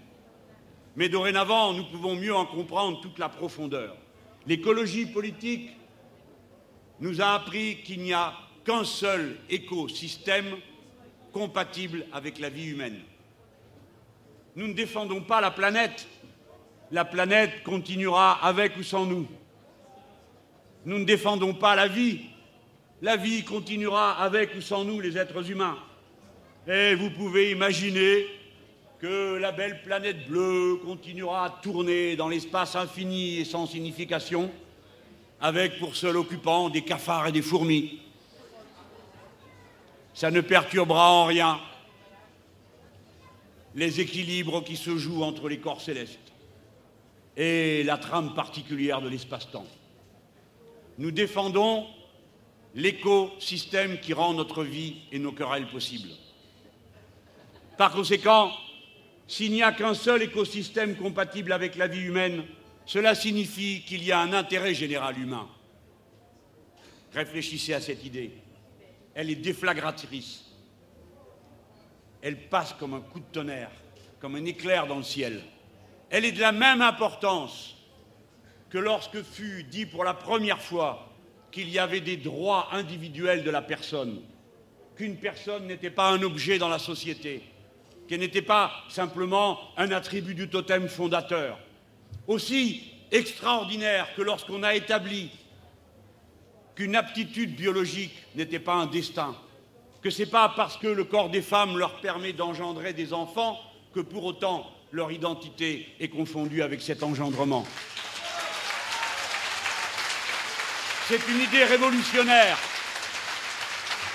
[0.95, 3.95] Mais dorénavant, nous pouvons mieux en comprendre toute la profondeur.
[4.49, 5.69] L'écologie politique
[6.99, 8.33] nous a appris qu'il n'y a
[8.65, 10.57] qu'un seul écosystème
[11.31, 12.99] compatible avec la vie humaine.
[14.55, 16.07] Nous ne défendons pas la planète,
[16.89, 19.27] la planète continuera avec ou sans nous.
[20.83, 22.21] Nous ne défendons pas la vie.
[23.03, 25.77] La vie continuera avec ou sans nous, les êtres humains.
[26.67, 28.25] Et vous pouvez imaginer
[28.99, 34.51] que la belle planète bleue continuera à tourner dans l'espace infini et sans signification,
[35.39, 38.01] avec pour seul occupant des cafards et des fourmis.
[40.13, 41.59] Ça ne perturbera en rien
[43.73, 46.19] les équilibres qui se jouent entre les corps célestes
[47.37, 49.67] et la trame particulière de l'espace-temps.
[50.97, 51.87] Nous défendons
[52.75, 56.09] l'écosystème qui rend notre vie et nos querelles possibles.
[57.77, 58.51] Par conséquent,
[59.29, 62.45] s'il n'y a qu'un seul écosystème compatible avec la vie humaine,
[62.87, 65.47] cela signifie qu'il y a un intérêt général humain.
[67.13, 68.31] Réfléchissez à cette idée.
[69.13, 70.45] Elle est déflagratrice.
[72.23, 73.69] Elle passe comme un coup de tonnerre,
[74.19, 75.43] comme un éclair dans le ciel.
[76.09, 77.77] Elle est de la même importance
[78.71, 81.07] que lorsque fut dit pour la première fois
[81.51, 84.23] qu'il y avait des droits individuels de la personne,
[84.95, 87.43] qu'une personne n'était pas un objet dans la société,
[88.09, 91.59] qu'elle n'était pas simplement un attribut du totem fondateur.
[92.25, 95.29] Aussi extraordinaire que lorsqu'on a établi
[96.73, 99.35] qu'une aptitude biologique n'était pas un destin,
[100.01, 103.59] que ce n'est pas parce que le corps des femmes leur permet d'engendrer des enfants
[103.93, 107.63] que pour autant leur identité est confondue avec cet engendrement.
[111.07, 112.57] C'est une idée révolutionnaire,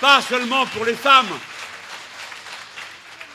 [0.01, 1.31] pas seulement pour les femmes,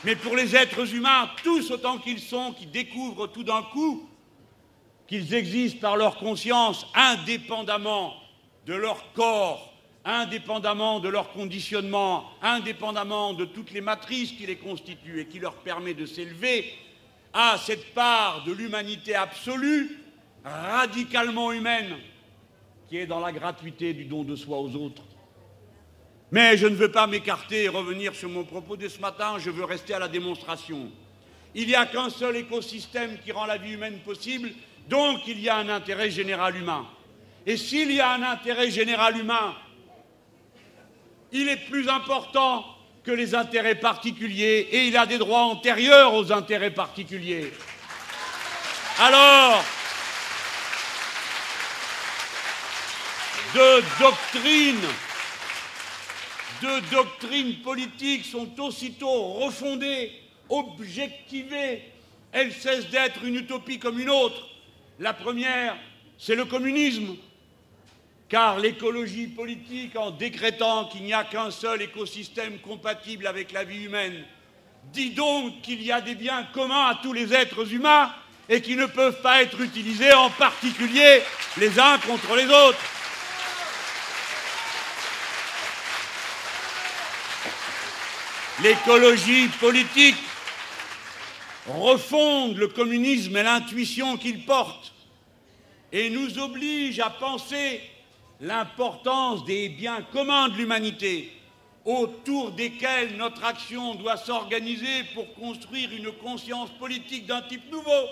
[0.04, 4.08] mais pour les êtres humains, tous autant qu'ils sont, qui découvrent tout d'un coup
[5.06, 8.14] qu'ils existent par leur conscience indépendamment
[8.66, 9.74] de leur corps,
[10.04, 15.56] indépendamment de leur conditionnement, indépendamment de toutes les matrices qui les constituent et qui leur
[15.56, 16.72] permet de s'élever
[17.32, 19.98] à cette part de l'humanité absolue,
[20.44, 21.96] radicalement humaine,
[22.88, 25.02] qui est dans la gratuité du don de soi aux autres.
[26.32, 29.50] Mais je ne veux pas m'écarter et revenir sur mon propos de ce matin, je
[29.50, 30.90] veux rester à la démonstration.
[31.54, 34.50] Il n'y a qu'un seul écosystème qui rend la vie humaine possible,
[34.88, 36.86] donc il y a un intérêt général humain.
[37.46, 39.56] Et s'il y a un intérêt général humain,
[41.32, 42.64] il est plus important
[43.02, 47.52] que les intérêts particuliers et il a des droits antérieurs aux intérêts particuliers.
[49.00, 49.64] Alors,
[53.54, 54.88] de doctrines,
[56.62, 60.12] de doctrines politiques sont aussitôt refondées,
[60.48, 61.82] objectivées.
[62.32, 64.48] Elles cessent d'être une utopie comme une autre.
[64.98, 65.76] La première,
[66.18, 67.16] c'est le communisme,
[68.28, 73.84] car l'écologie politique, en décrétant qu'il n'y a qu'un seul écosystème compatible avec la vie
[73.84, 74.24] humaine,
[74.92, 78.10] dit donc qu'il y a des biens communs à tous les êtres humains
[78.48, 81.22] et qui ne peuvent pas être utilisés en particulier
[81.58, 82.78] les uns contre les autres.
[88.62, 90.16] L'écologie politique
[91.66, 94.92] refonde le communisme et l'intuition qu'il porte
[95.92, 97.80] et nous oblige à penser
[98.38, 101.32] l'importance des biens communs de l'humanité
[101.86, 108.08] autour desquels notre action doit s'organiser pour construire une conscience politique d'un type nouveau,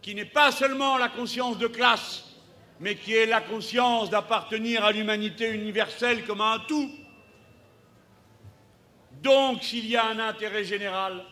[0.00, 2.24] qui n'est pas seulement la conscience de classe,
[2.80, 6.90] mais qui est la conscience d'appartenir à l'humanité universelle comme à un tout,
[9.22, 11.24] donc, s'il y a un intérêt général,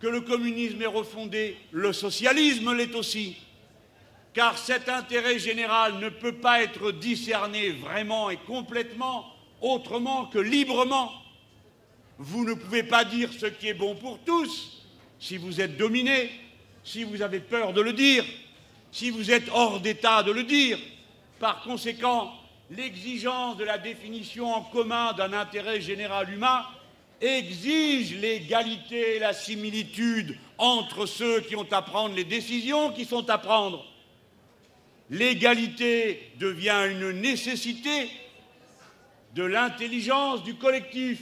[0.00, 3.36] que le communisme est refondé, le socialisme l'est aussi.
[4.32, 9.26] Car cet intérêt général ne peut pas être discerné vraiment et complètement
[9.60, 11.10] autrement que librement.
[12.18, 14.84] Vous ne pouvez pas dire ce qui est bon pour tous
[15.18, 16.30] si vous êtes dominé,
[16.84, 18.24] si vous avez peur de le dire,
[18.92, 20.78] si vous êtes hors d'état de le dire.
[21.40, 22.32] Par conséquent,
[22.70, 26.64] l'exigence de la définition en commun d'un intérêt général humain
[27.20, 33.28] exige l'égalité et la similitude entre ceux qui ont à prendre les décisions qui sont
[33.30, 33.84] à prendre.
[35.10, 38.10] L'égalité devient une nécessité
[39.34, 41.20] de l'intelligence du collectif.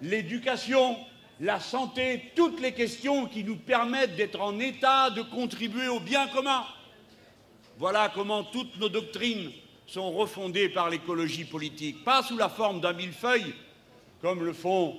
[0.00, 0.96] L'éducation,
[1.40, 6.28] la santé, toutes les questions qui nous permettent d'être en état de contribuer au bien
[6.28, 6.64] commun.
[7.78, 9.50] Voilà comment toutes nos doctrines
[9.86, 13.54] sont refondées par l'écologie politique, pas sous la forme d'un millefeuille,
[14.20, 14.96] comme le font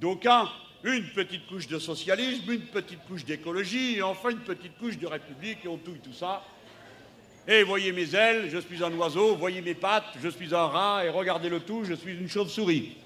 [0.00, 0.48] d'aucuns,
[0.82, 5.06] une petite couche de socialisme, une petite couche d'écologie, et enfin une petite couche de
[5.06, 6.42] république, et on touille tout ça.
[7.46, 11.04] Et voyez mes ailes, je suis un oiseau, voyez mes pattes, je suis un rat,
[11.04, 12.96] et regardez le tout, je suis une chauve-souris.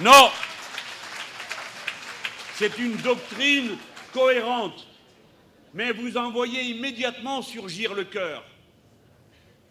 [0.00, 0.30] Non
[2.54, 3.76] C'est une doctrine
[4.12, 4.86] cohérente,
[5.74, 8.42] mais vous en voyez immédiatement surgir le cœur.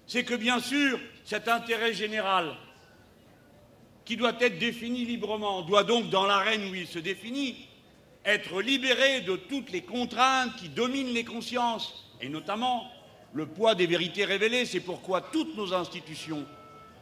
[0.07, 2.55] C'est que bien sûr, cet intérêt général,
[4.05, 7.67] qui doit être défini librement, doit donc, dans l'arène où il se définit,
[8.23, 12.89] être libéré de toutes les contraintes qui dominent les consciences, et notamment
[13.33, 14.65] le poids des vérités révélées.
[14.65, 16.45] C'est pourquoi toutes nos institutions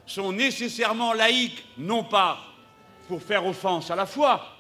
[0.06, 2.40] sont nécessairement laïques, non pas
[3.08, 4.58] pour faire offense à la foi,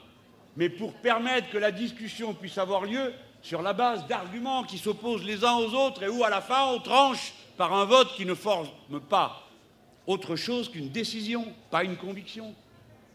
[0.56, 5.26] mais pour permettre que la discussion puisse avoir lieu sur la base d'arguments qui s'opposent
[5.26, 8.26] les uns aux autres et où, à la fin, on tranche par un vote qui
[8.26, 8.68] ne forme
[9.10, 9.43] pas
[10.08, 12.54] autre chose qu'une décision, pas une conviction.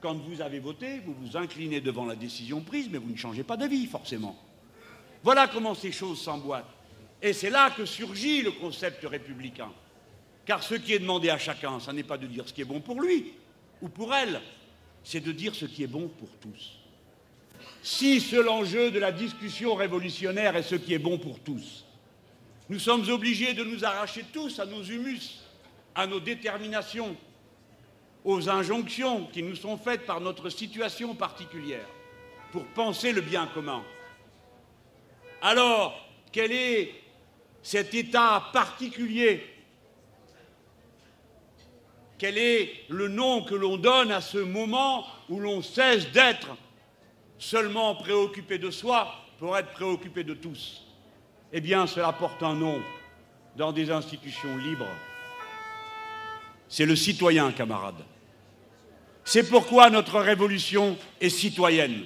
[0.00, 3.42] Quand vous avez voté, vous vous inclinez devant la décision prise, mais vous ne changez
[3.42, 4.38] pas d'avis, forcément.
[5.22, 6.72] Voilà comment ces choses s'emboîtent.
[7.20, 9.70] Et c'est là que surgit le concept républicain.
[10.46, 12.64] Car ce qui est demandé à chacun, ce n'est pas de dire ce qui est
[12.64, 13.32] bon pour lui
[13.82, 14.40] ou pour elle,
[15.04, 16.78] c'est de dire ce qui est bon pour tous.
[17.82, 21.84] Si seul l'enjeu de la discussion révolutionnaire est ce qui est bon pour tous,
[22.68, 25.40] nous sommes obligés de nous arracher tous à nos humus,
[25.94, 27.16] à nos déterminations,
[28.24, 31.86] aux injonctions qui nous sont faites par notre situation particulière
[32.52, 33.82] pour penser le bien commun.
[35.42, 35.94] Alors,
[36.32, 36.94] quel est
[37.62, 39.44] cet état particulier?
[42.18, 46.56] Quel est le nom que l'on donne à ce moment où l'on cesse d'être
[47.38, 50.84] seulement préoccupé de soi pour être préoccupé de tous?
[51.52, 52.82] Eh bien, cela porte un nom
[53.56, 54.88] dans des institutions libres.
[56.68, 58.04] C'est le citoyen, camarade.
[59.24, 62.04] C'est pourquoi notre révolution est citoyenne.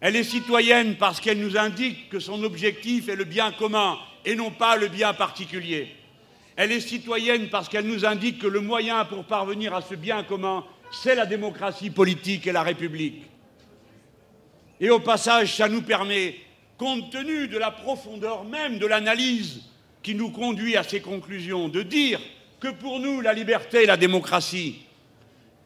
[0.00, 4.34] Elle est citoyenne parce qu'elle nous indique que son objectif est le bien commun et
[4.34, 5.94] non pas le bien particulier.
[6.56, 10.22] Elle est citoyenne parce qu'elle nous indique que le moyen pour parvenir à ce bien
[10.22, 13.22] commun, c'est la démocratie politique et la République.
[14.80, 16.36] Et au passage, ça nous permet,
[16.78, 19.62] compte tenu de la profondeur même de l'analyse
[20.02, 22.20] qui nous conduit à ces conclusions, de dire
[22.60, 24.82] que pour nous, la liberté et la démocratie,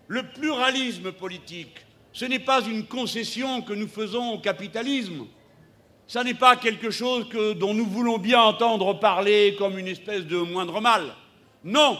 [0.06, 5.26] le pluralisme politique, ce n'est pas une concession que nous faisons au capitalisme.
[6.06, 10.36] Ce n'est pas quelque chose dont nous voulons bien entendre parler comme une espèce de
[10.36, 11.14] moindre mal.
[11.64, 11.98] Non,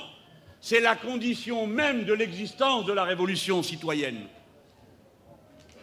[0.61, 4.26] c'est la condition même de l'existence de la révolution citoyenne.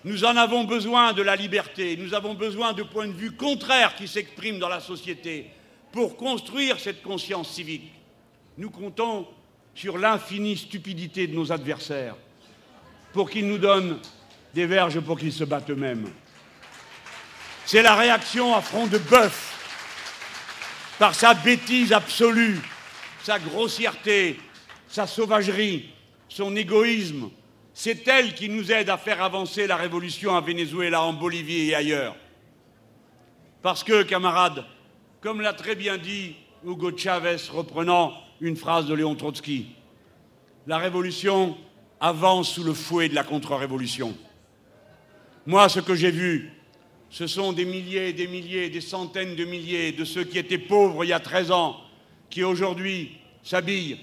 [0.06, 3.96] Nous en avons besoin de la liberté, nous avons besoin de points de vue contraires
[3.96, 5.50] qui s'expriment dans la société
[5.92, 7.92] pour construire cette conscience civique.
[8.58, 9.28] Nous comptons
[9.74, 12.16] sur l'infinie stupidité de nos adversaires
[13.14, 14.00] pour qu'ils nous donnent
[14.54, 16.10] des verges pour qu'ils se battent eux-mêmes.
[17.66, 19.48] C'est la réaction à front de bœuf
[21.00, 22.60] par sa bêtise absolue,
[23.24, 24.40] sa grossièreté,
[24.88, 25.90] sa sauvagerie,
[26.28, 27.30] son égoïsme.
[27.74, 31.76] C'est elle qui nous aide à faire avancer la révolution à Venezuela, en Bolivie et
[31.76, 32.16] ailleurs.
[33.62, 34.66] Parce que, camarades,
[35.22, 36.36] comme l'a très bien dit
[36.66, 39.68] Hugo Chavez, reprenant une phrase de Léon Trotsky.
[40.66, 41.56] La révolution
[42.00, 44.18] avance sous le fouet de la contre-révolution.
[45.46, 46.52] Moi, ce que j'ai vu,
[47.12, 51.06] ce sont des milliers des milliers, des centaines de milliers de ceux qui étaient pauvres
[51.06, 51.78] il y a 13 ans,
[52.30, 54.00] qui aujourd'hui s'habillent,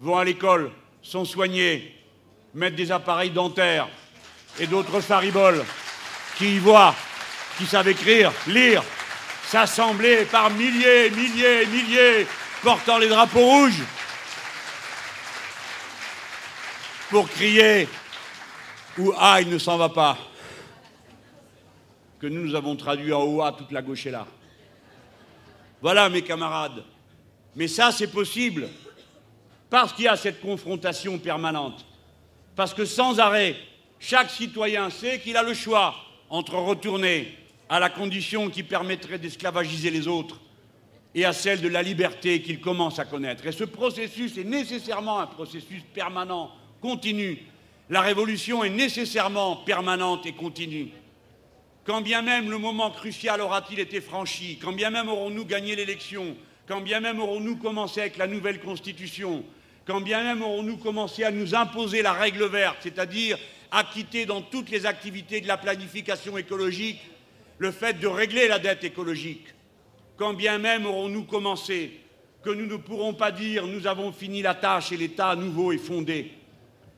[0.00, 0.70] vont à l'école,
[1.00, 1.94] sont soignés,
[2.52, 3.88] mettent des appareils dentaires
[4.60, 5.64] et d'autres fariboles,
[6.36, 6.94] qui y voient,
[7.56, 8.82] qui savent écrire, lire,
[9.46, 12.26] s'assembler par milliers, milliers, milliers
[12.62, 13.82] portant les drapeaux rouges
[17.10, 17.88] pour crier
[18.98, 20.18] ou Ah, il ne s'en va pas
[22.18, 24.26] que nous, nous avons traduit en OA, toute la gauche est là.
[25.80, 26.82] Voilà, mes camarades.
[27.54, 28.68] Mais ça, c'est possible
[29.70, 31.86] parce qu'il y a cette confrontation permanente.
[32.56, 33.56] Parce que sans arrêt,
[34.00, 35.94] chaque citoyen sait qu'il a le choix
[36.28, 37.36] entre retourner
[37.68, 40.40] à la condition qui permettrait d'esclavagiser les autres
[41.14, 43.46] et à celle de la liberté qu'il commence à connaître.
[43.46, 46.50] Et ce processus est nécessairement un processus permanent,
[46.80, 47.38] continu.
[47.90, 50.88] La révolution est nécessairement permanente et continue.
[51.84, 56.36] Quand bien même le moment crucial aura-t-il été franchi, quand bien même aurons-nous gagné l'élection,
[56.66, 59.42] quand bien même aurons-nous commencé avec la nouvelle constitution,
[59.86, 63.38] quand bien même aurons-nous commencé à nous imposer la règle verte, c'est-à-dire
[63.70, 67.00] à quitter dans toutes les activités de la planification écologique
[67.56, 69.46] le fait de régler la dette écologique,
[70.18, 72.00] quand bien même aurons-nous commencé,
[72.42, 75.78] que nous ne pourrons pas dire nous avons fini la tâche et l'État nouveau est
[75.78, 76.32] fondé.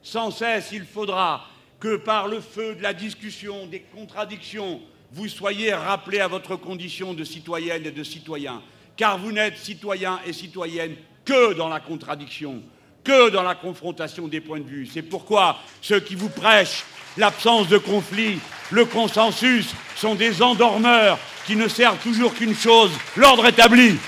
[0.02, 1.46] Sans cesse, il faudra
[1.78, 4.80] que par le feu de la discussion, des contradictions,
[5.12, 8.62] vous soyez rappelés à votre condition de citoyenne et de citoyen,
[8.96, 12.62] car vous n'êtes citoyen et citoyenne que dans la contradiction,
[13.04, 14.86] que dans la confrontation des points de vue.
[14.86, 16.84] C'est pourquoi ceux qui vous prêchent
[17.16, 18.38] l'absence de conflit,
[18.70, 21.18] le consensus, sont des endormeurs
[21.50, 23.98] qui ne servent toujours qu'une chose, l'ordre établi.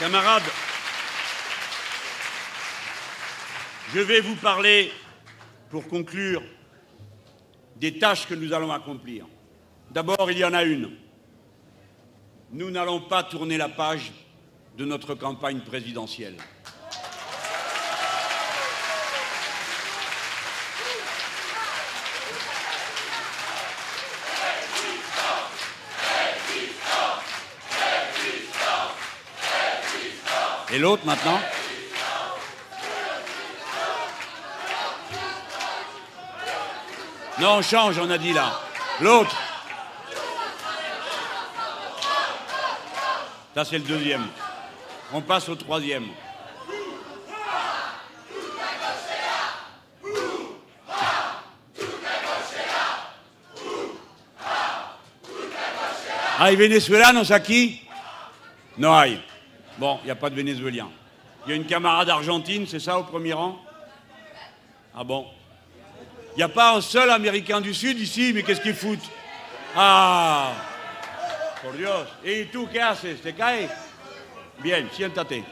[0.00, 0.42] Camarades,
[3.94, 4.90] je vais vous parler,
[5.70, 6.42] pour conclure,
[7.76, 9.26] des tâches que nous allons accomplir.
[9.92, 11.01] D'abord, il y en a une.
[12.54, 14.12] Nous n'allons pas tourner la page
[14.76, 16.36] de notre campagne présidentielle.
[30.70, 31.40] Et l'autre maintenant
[37.40, 38.60] Non, on change, on a dit là.
[39.00, 39.51] L'autre.
[43.54, 44.26] Ça, c'est le deuxième.
[45.12, 46.06] On passe au troisième.
[56.38, 57.82] Hay venezolanos aquí?
[58.78, 59.20] No hay.
[59.78, 60.88] Bon, il n'y a pas de Vénézuélien.
[61.46, 63.58] Il y a une camarade argentine, c'est ça au premier rang
[64.96, 65.26] Ah bon
[66.34, 69.10] Il n'y a pas un seul Américain du Sud ici, mais qu'est-ce qu'ils foutent
[69.76, 70.52] Ah
[71.62, 72.08] Por Dios.
[72.24, 73.22] Et tú, ¿qué haces?
[73.22, 73.32] ¿Te?
[74.58, 75.44] Bien, siéntate.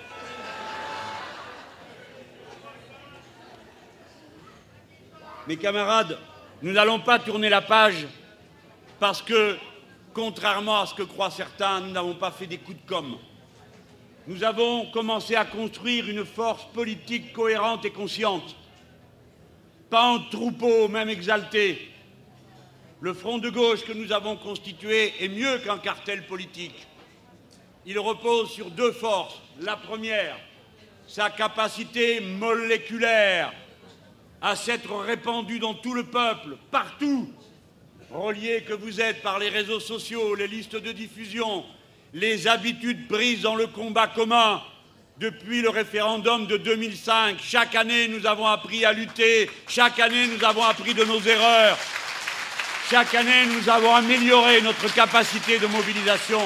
[5.46, 6.18] Mes camarades,
[6.62, 8.08] nous n'allons pas tourner la page
[8.98, 9.56] parce que,
[10.12, 13.16] contrairement à ce que croient certains, nous n'avons pas fait des coups de com'.
[14.26, 18.56] Nous avons commencé à construire une force politique cohérente et consciente.
[19.88, 21.89] Pas un troupeau, même exalté.
[23.02, 26.86] Le front de gauche que nous avons constitué est mieux qu'un cartel politique.
[27.86, 29.40] Il repose sur deux forces.
[29.62, 30.36] La première,
[31.06, 33.54] sa capacité moléculaire
[34.42, 37.32] à s'être répandue dans tout le peuple, partout,
[38.10, 41.64] relié que vous êtes par les réseaux sociaux, les listes de diffusion,
[42.12, 44.62] les habitudes prises dans le combat commun
[45.18, 47.38] depuis le référendum de 2005.
[47.42, 49.48] Chaque année, nous avons appris à lutter.
[49.68, 51.78] Chaque année, nous avons appris de nos erreurs.
[52.90, 56.40] Chaque année, nous avons amélioré notre capacité de mobilisation.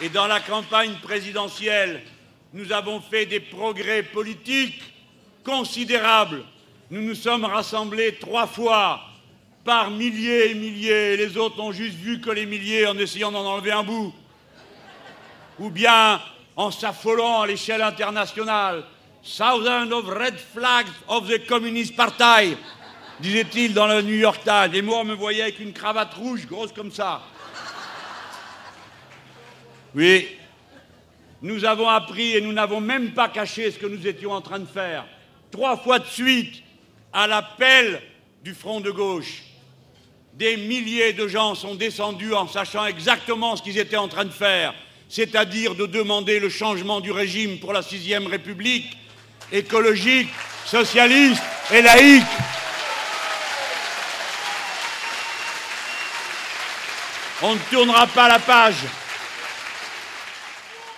[0.00, 2.04] Et dans la campagne présidentielle,
[2.52, 4.80] nous avons fait des progrès politiques
[5.42, 6.44] considérables.
[6.92, 9.00] Nous nous sommes rassemblés trois fois
[9.64, 13.32] par milliers et milliers, et les autres ont juste vu que les milliers en essayant
[13.32, 14.14] d'en enlever un bout,
[15.58, 16.22] ou bien
[16.54, 18.84] en s'affolant à l'échelle internationale.
[19.26, 22.56] Thousand of red flags of the Communist Party,
[23.18, 24.72] disait-il dans le New York Times.
[24.72, 27.22] Et moi, on me voyait avec une cravate rouge, grosse comme ça.
[29.96, 30.28] Oui,
[31.42, 34.60] nous avons appris et nous n'avons même pas caché ce que nous étions en train
[34.60, 35.04] de faire.
[35.50, 36.62] Trois fois de suite,
[37.12, 38.00] à l'appel
[38.44, 39.42] du front de gauche,
[40.34, 44.30] des milliers de gens sont descendus en sachant exactement ce qu'ils étaient en train de
[44.30, 44.72] faire,
[45.08, 48.96] c'est-à-dire de demander le changement du régime pour la sixième République,
[49.52, 50.30] écologique,
[50.64, 51.42] socialiste
[51.72, 52.24] et laïque.
[57.42, 58.84] On ne tournera pas la page.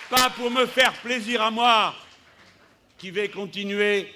[0.09, 1.93] Pas pour me faire plaisir à moi,
[2.97, 4.11] qui vais continuer,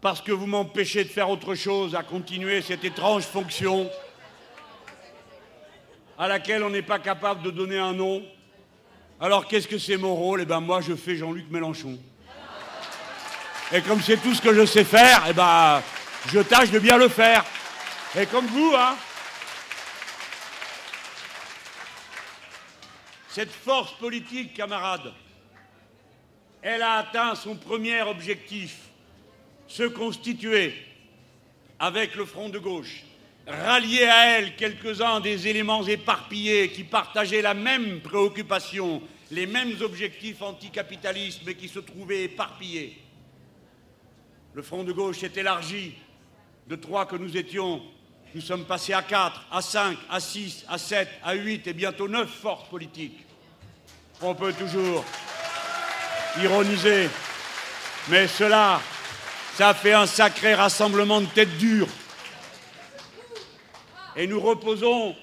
[0.00, 3.88] parce que vous m'empêchez de faire autre chose, à continuer cette étrange fonction
[6.18, 8.22] à laquelle on n'est pas capable de donner un nom.
[9.20, 10.42] Alors qu'est-ce que c'est mon rôle?
[10.42, 11.98] Eh bien moi je fais Jean-Luc Mélenchon.
[13.74, 15.82] Et comme c'est tout ce que je sais faire, eh ben
[16.32, 17.44] je tâche de bien le faire.
[18.18, 18.96] Et comme vous, hein
[23.28, 25.12] Cette force politique, camarades,
[26.60, 28.76] elle a atteint son premier objectif,
[29.66, 30.74] se constituer
[31.78, 33.04] avec le front de gauche
[33.46, 40.42] rallier à elle quelques-uns des éléments éparpillés qui partageaient la même préoccupation, les mêmes objectifs
[40.42, 42.98] anticapitalistes, mais qui se trouvaient éparpillés.
[44.54, 45.94] Le front de gauche s'est élargi
[46.66, 47.82] de trois que nous étions.
[48.34, 52.08] Nous sommes passés à quatre, à cinq, à six, à sept, à huit et bientôt
[52.08, 53.24] neuf forces politiques.
[54.20, 55.04] On peut toujours
[56.40, 57.08] ironiser,
[58.08, 58.80] mais cela,
[59.54, 61.88] ça fait un sacré rassemblement de têtes dures
[64.16, 65.16] et nous reposons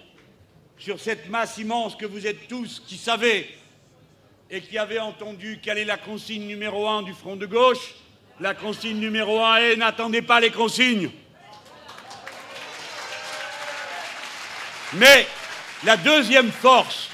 [0.78, 3.50] sur cette masse immense que vous êtes tous qui savez
[4.50, 7.96] et qui avez entendu quelle est la consigne numéro un du front de gauche.
[8.40, 11.10] La consigne numéro un est n'attendez pas les consignes.
[14.94, 15.28] Mais
[15.86, 17.10] La deuxième force,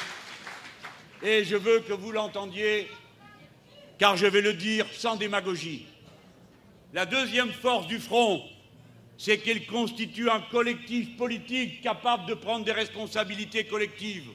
[1.21, 2.89] et je veux que vous l'entendiez,
[3.99, 5.85] car je vais le dire sans démagogie,
[6.91, 8.43] la deuxième force du front,
[9.19, 14.31] c'est qu'il constitue un collectif politique capable de prendre des responsabilités collectives.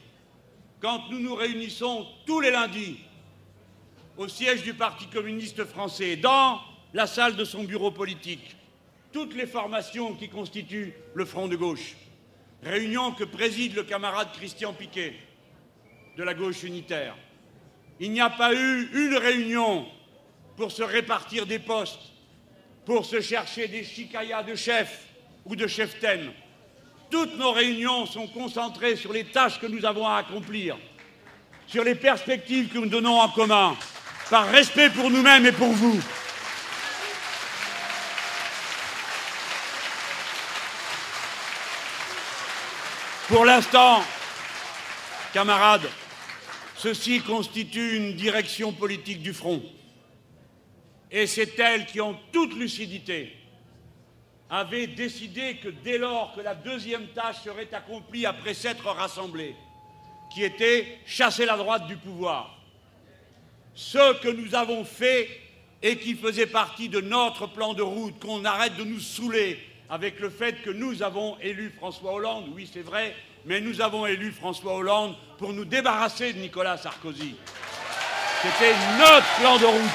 [0.79, 2.99] Quand nous nous réunissons tous les lundis
[4.15, 6.61] au siège du Parti communiste français, dans
[6.93, 8.55] la salle de son bureau politique,
[9.11, 11.95] toutes les formations qui constituent le front de gauche,
[12.63, 15.15] réunion que préside le camarade Christian Piquet
[16.17, 17.15] de la gauche unitaire.
[17.99, 19.85] Il n'y a pas eu une réunion
[20.57, 22.11] pour se répartir des postes,
[22.85, 25.05] pour se chercher des chicayas de chefs
[25.45, 26.31] ou de cheftaines.
[27.09, 30.77] Toutes nos réunions sont concentrées sur les tâches que nous avons à accomplir,
[31.67, 33.75] sur les perspectives que nous donnons en commun,
[34.29, 35.99] par respect pour nous-mêmes et pour vous.
[43.31, 44.03] Pour l'instant,
[45.33, 45.87] camarades,
[46.75, 49.63] ceci constitue une direction politique du front.
[51.09, 53.33] Et c'est elles qui, en toute lucidité,
[54.49, 59.55] avaient décidé que dès lors que la deuxième tâche serait accomplie après s'être rassemblée,
[60.33, 62.59] qui était chasser la droite du pouvoir,
[63.73, 65.29] ce que nous avons fait
[65.81, 70.21] et qui faisait partie de notre plan de route, qu'on arrête de nous saouler avec
[70.21, 73.13] le fait que nous avons élu François Hollande, oui c'est vrai,
[73.45, 77.35] mais nous avons élu François Hollande pour nous débarrasser de Nicolas Sarkozy.
[78.41, 79.91] C'était notre plan de route.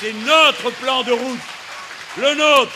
[0.00, 1.38] C'est notre plan de route,
[2.18, 2.72] le nôtre.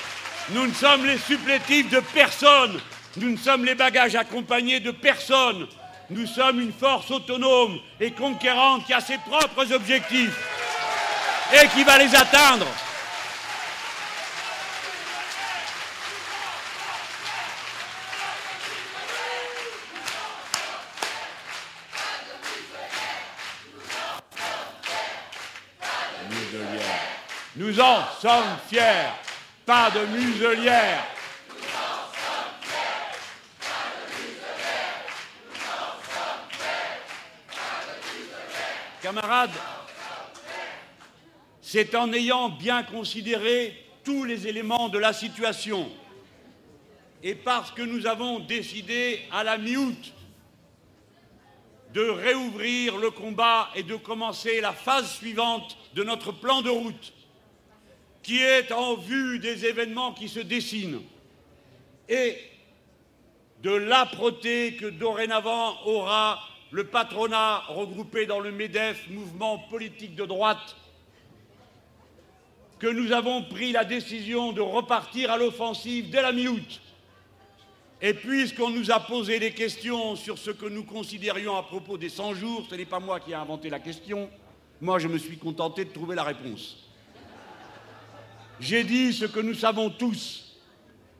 [0.50, 2.80] Nous ne sommes les supplétifs de personne,
[3.16, 5.66] nous ne sommes les bagages accompagnés de personne.
[6.10, 10.38] Nous sommes une force autonome et conquérante qui a ses propres objectifs
[11.52, 12.66] et qui va les atteindre.
[27.56, 29.10] Nous en sommes fiers.
[29.66, 31.04] Pas de muselière.
[39.02, 39.50] Camarades,
[41.60, 45.90] c'est en ayant bien considéré tous les éléments de la situation
[47.22, 50.12] et parce que nous avons décidé à la mi-août
[51.92, 57.12] de réouvrir le combat et de commencer la phase suivante de notre plan de route
[58.22, 61.02] qui est en vue des événements qui se dessinent
[62.08, 62.36] et
[63.62, 66.40] de l'âpreté que dorénavant aura
[66.70, 70.76] le patronat regroupé dans le MEDEF, mouvement politique de droite,
[72.78, 76.80] que nous avons pris la décision de repartir à l'offensive dès la mi-août.
[78.04, 82.08] Et puisqu'on nous a posé des questions sur ce que nous considérions à propos des
[82.08, 84.28] 100 jours, ce n'est pas moi qui ai inventé la question,
[84.80, 86.78] moi je me suis contenté de trouver la réponse.
[88.58, 90.58] J'ai dit ce que nous savons tous,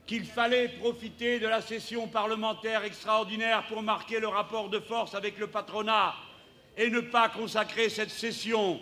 [0.06, 5.38] qu'il fallait profiter de la session parlementaire extraordinaire pour marquer le rapport de force avec
[5.38, 6.14] le patronat
[6.76, 8.80] et ne pas consacrer cette session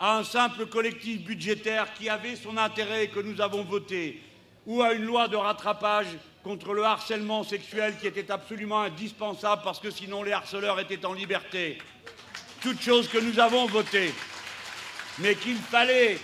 [0.00, 4.20] à un simple collectif budgétaire qui avait son intérêt et que nous avons voté,
[4.68, 6.06] ou à une loi de rattrapage
[6.44, 11.14] contre le harcèlement sexuel qui était absolument indispensable parce que sinon les harceleurs étaient en
[11.14, 11.78] liberté.
[12.60, 14.12] Toutes choses que nous avons votées.
[15.20, 16.18] Mais qu'il fallait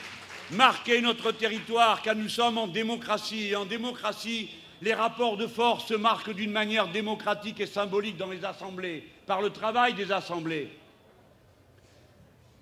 [0.51, 3.49] marquer notre territoire, car nous sommes en démocratie.
[3.49, 4.51] Et en démocratie,
[4.83, 9.41] les rapports de force se marquent d'une manière démocratique et symbolique dans les assemblées, par
[9.41, 10.69] le travail des assemblées.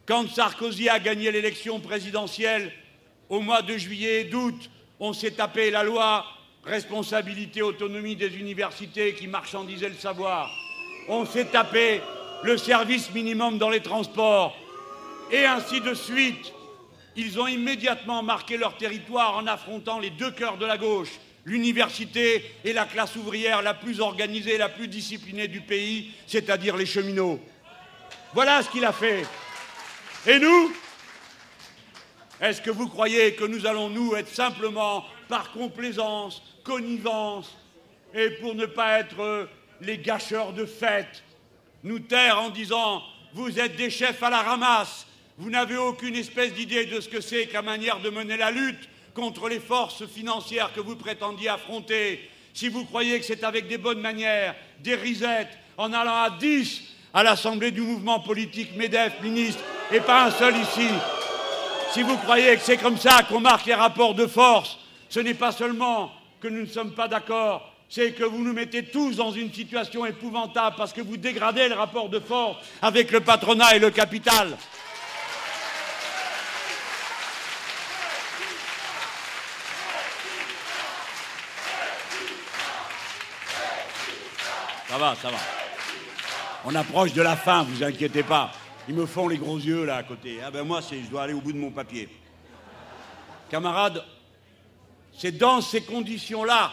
[0.07, 2.73] Quand Sarkozy a gagné l'élection présidentielle
[3.29, 4.71] au mois de juillet et d'août,
[5.05, 6.25] on s'est tapé la loi
[6.63, 10.49] responsabilité, autonomie des universités qui marchandisait le savoir.
[11.09, 12.01] On s'est tapé
[12.45, 14.57] le service minimum dans les transports,
[15.33, 16.53] et ainsi de suite.
[17.17, 21.11] Ils ont immédiatement marqué leur territoire en affrontant les deux cœurs de la gauche,
[21.45, 26.87] l'université et la classe ouvrière la plus organisée, la plus disciplinée du pays, c'est-à-dire les
[26.87, 27.41] cheminots.
[28.35, 29.27] Voilà ce qu'il a fait.
[30.29, 30.73] Et nous
[32.43, 37.57] Est-ce que vous croyez que nous allons, nous, être simplement, par complaisance, connivence,
[38.13, 39.49] et pour ne pas être
[39.81, 41.23] les gâcheurs de fêtes,
[41.85, 43.01] nous taire en disant
[43.33, 45.07] Vous êtes des chefs à la ramasse,
[45.39, 48.89] vous n'avez aucune espèce d'idée de ce que c'est qu'à manière de mener la lutte
[49.15, 52.29] contre les forces financières que vous prétendiez affronter.
[52.55, 56.83] Si vous croyez que c'est avec des bonnes manières, des risettes, en allant à 10
[57.15, 59.63] à l'Assemblée du mouvement politique MEDEF, ministre,
[59.93, 60.89] et pas un seul ici,
[61.93, 64.79] si vous croyez que c'est comme ça qu'on marque les rapports de force,
[65.09, 66.11] ce n'est pas seulement
[66.41, 70.07] que nous ne sommes pas d'accord c'est que vous nous mettez tous dans une situation
[70.07, 74.57] épouvantable parce que vous dégradez le rapport de force avec le patronat et le capital.
[84.89, 85.37] Ça va, ça va.
[86.65, 88.53] On approche de la fin, vous inquiétez pas.
[88.89, 90.41] Ils me font les gros yeux là à côté.
[90.45, 92.09] Ah ben moi, je dois aller au bout de mon papier.
[93.49, 94.05] Camarades,
[95.13, 96.73] c'est dans ces conditions-là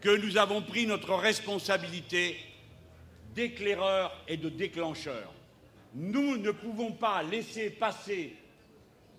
[0.00, 2.36] que nous avons pris notre responsabilité
[3.34, 5.32] d'éclaireur et de déclencheur.
[5.94, 8.36] Nous ne pouvons pas laisser passer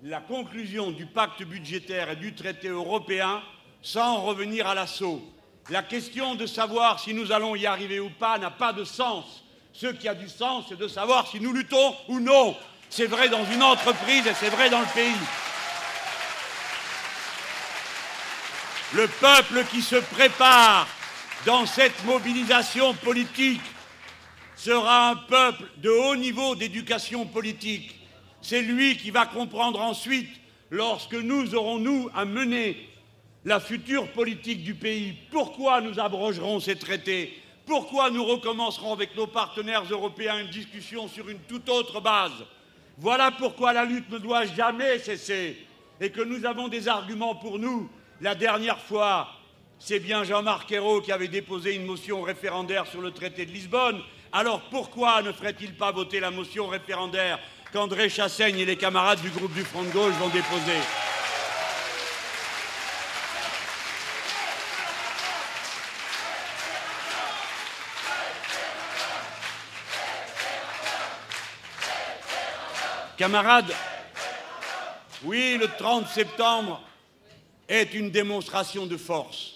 [0.03, 3.41] la conclusion du pacte budgétaire et du traité européen
[3.81, 5.23] sans revenir à l'assaut.
[5.69, 9.44] La question de savoir si nous allons y arriver ou pas n'a pas de sens.
[9.77, 12.55] Ce qui a du sens, c'est de savoir si nous luttons ou non.
[12.89, 15.11] C'est vrai dans une entreprise et c'est vrai dans le pays.
[18.93, 20.87] Le peuple qui se prépare
[21.45, 23.59] dans cette mobilisation politique
[24.55, 27.99] sera un peuple de haut niveau d'éducation politique.
[28.41, 30.29] C'est lui qui va comprendre ensuite,
[30.69, 32.87] lorsque nous aurons, nous, à mener
[33.43, 39.27] la future politique du pays, pourquoi nous abrogerons ces traités, pourquoi nous recommencerons avec nos
[39.27, 42.45] partenaires européens une discussion sur une toute autre base?
[42.97, 45.57] Voilà pourquoi la lutte ne doit jamais cesser
[45.99, 47.89] et que nous avons des arguments pour nous
[48.21, 49.27] la dernière fois,
[49.77, 54.01] c'est bien Jean-Marc Ayrault qui avait déposé une motion référendaire sur le traité de Lisbonne.
[54.31, 57.39] Alors pourquoi ne ferait-il pas voter la motion référendaire
[57.73, 60.79] qu'André Chassaigne et les camarades du groupe du Front de gauche vont déposer?
[73.17, 73.73] Camarades,
[75.23, 76.81] oui, le 30 septembre,
[77.67, 79.53] est une démonstration de force.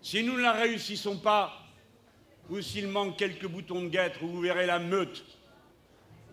[0.00, 1.60] Si nous ne la réussissons pas,
[2.48, 5.24] ou s'il manque quelques boutons de guêtre, vous verrez la meute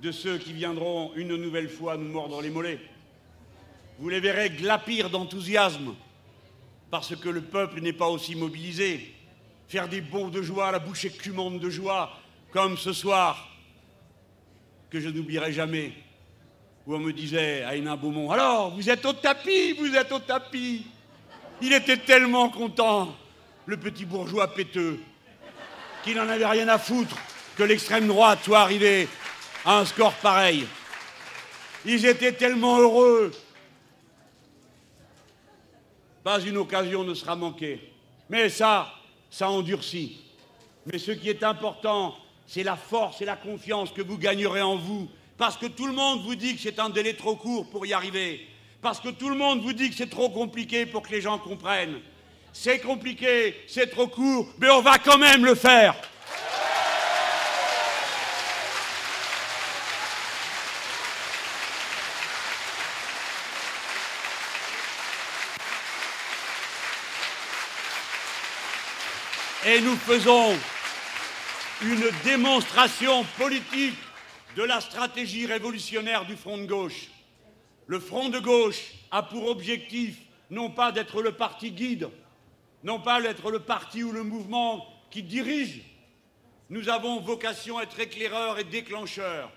[0.01, 2.79] de ceux qui viendront une nouvelle fois nous mordre les mollets.
[3.97, 5.95] Vous les verrez glapir d'enthousiasme,
[6.91, 9.15] parce que le peuple n'est pas aussi mobilisé.
[9.67, 12.11] Faire des bons de joie, la bouche écumante de joie,
[12.51, 13.50] comme ce soir,
[14.91, 15.93] que je n'oublierai jamais
[16.85, 20.19] où on me disait à Hénin Beaumont Alors, vous êtes au tapis, vous êtes au
[20.19, 20.85] tapis.
[21.61, 23.15] Il était tellement content,
[23.65, 24.99] le petit bourgeois péteux,
[26.03, 27.15] qu'il n'en avait rien à foutre
[27.55, 29.07] que l'extrême droite soit arrivée
[29.63, 30.67] à un score pareil.
[31.85, 33.31] Ils étaient tellement heureux.
[36.23, 37.93] Pas une occasion ne sera manquée.
[38.29, 38.91] Mais ça,
[39.29, 40.19] ça endurcit.
[40.85, 42.15] Mais ce qui est important,
[42.53, 45.07] c'est la force et la confiance que vous gagnerez en vous
[45.37, 47.93] parce que tout le monde vous dit que c'est un délai trop court pour y
[47.93, 48.45] arriver,
[48.81, 51.37] parce que tout le monde vous dit que c'est trop compliqué pour que les gens
[51.37, 52.01] comprennent.
[52.51, 55.95] C'est compliqué, c'est trop court, mais on va quand même le faire.
[69.65, 70.57] Et nous faisons
[71.83, 73.97] une démonstration politique
[74.55, 77.07] de la stratégie révolutionnaire du Front de gauche.
[77.87, 80.15] Le Front de gauche a pour objectif
[80.51, 82.09] non pas d'être le parti guide,
[82.83, 85.81] non pas d'être le parti ou le mouvement qui dirige.
[86.69, 89.51] Nous avons vocation à être éclaireurs et déclencheurs.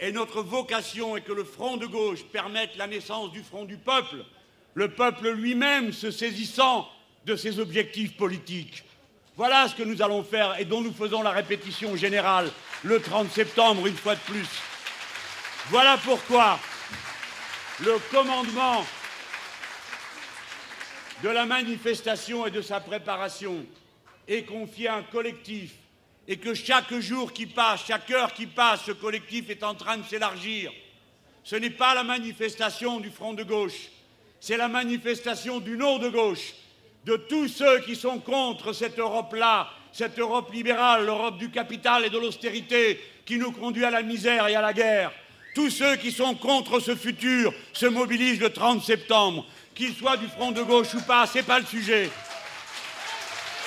[0.00, 3.76] Et notre vocation est que le Front de gauche permette la naissance du Front du
[3.76, 4.24] peuple,
[4.72, 6.88] le peuple lui-même se saisissant
[7.26, 8.82] de ses objectifs politiques.
[9.36, 12.52] Voilà ce que nous allons faire et dont nous faisons la répétition générale
[12.84, 14.46] le 30 septembre, une fois de plus.
[15.70, 16.60] Voilà pourquoi
[17.80, 18.86] le commandement
[21.24, 23.66] de la manifestation et de sa préparation
[24.28, 25.72] est confié à un collectif
[26.28, 29.96] et que chaque jour qui passe, chaque heure qui passe, ce collectif est en train
[29.96, 30.70] de s'élargir.
[31.42, 33.88] Ce n'est pas la manifestation du front de gauche,
[34.38, 36.54] c'est la manifestation du nom de gauche,
[37.04, 42.10] de tous ceux qui sont contre cette Europe-là, cette Europe libérale, l'Europe du capital et
[42.10, 45.12] de l'austérité qui nous conduit à la misère et à la guerre.
[45.54, 50.26] Tous ceux qui sont contre ce futur se mobilisent le 30 septembre, qu'ils soient du
[50.26, 52.10] front de gauche ou pas, ce n'est pas le sujet.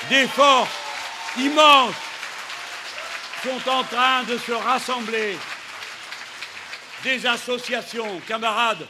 [0.10, 0.70] Des forces
[1.38, 1.96] immenses
[3.44, 5.38] sont en train de se rassembler.
[7.04, 8.86] Des associations, camarades,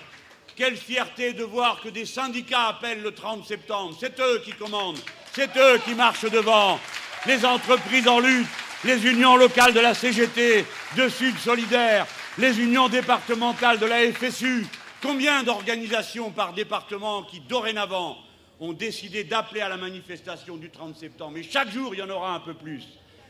[0.57, 3.95] quelle fierté de voir que des syndicats appellent le 30 septembre.
[3.99, 4.97] C'est eux qui commandent,
[5.31, 6.79] c'est eux qui marchent devant.
[7.27, 8.47] Les entreprises en lutte,
[8.83, 10.65] les unions locales de la CGT,
[10.97, 12.07] de Sud Solidaire,
[12.39, 14.65] les unions départementales de la FSU.
[15.01, 18.17] Combien d'organisations par département qui, dorénavant,
[18.59, 21.37] ont décidé d'appeler à la manifestation du 30 septembre.
[21.37, 22.83] Et chaque jour, il y en aura un peu plus.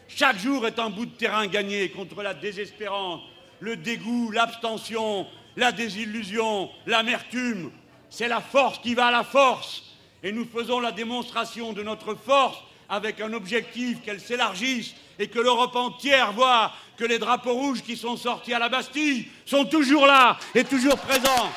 [0.07, 3.19] Chaque jour est un bout de terrain gagné contre la désespérance,
[3.59, 7.71] le dégoût, l'abstention, la désillusion, l'amertume.
[8.09, 9.83] C'est la force qui va à la force.
[10.23, 12.57] Et nous faisons la démonstration de notre force
[12.87, 17.97] avec un objectif qu'elle s'élargisse et que l'Europe entière voit que les drapeaux rouges qui
[17.97, 21.51] sont sortis à la Bastille sont toujours là et toujours présents.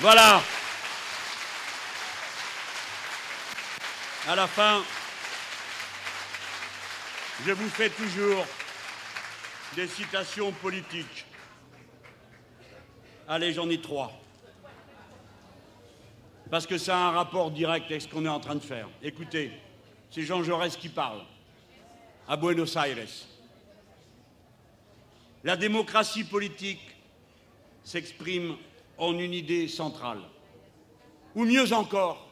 [0.00, 0.42] Voilà.
[4.28, 4.82] À la fin,
[7.42, 8.46] je vous fais toujours
[9.74, 11.26] des citations politiques.
[13.26, 14.12] Allez, j'en ai trois.
[16.50, 18.88] Parce que ça a un rapport direct avec ce qu'on est en train de faire.
[19.02, 19.50] Écoutez,
[20.10, 21.22] c'est Jean Jaurès qui parle,
[22.28, 23.08] à Buenos Aires.
[25.42, 26.80] La démocratie politique
[27.82, 28.56] s'exprime
[28.96, 30.20] en une idée centrale,
[31.34, 32.28] ou mieux encore,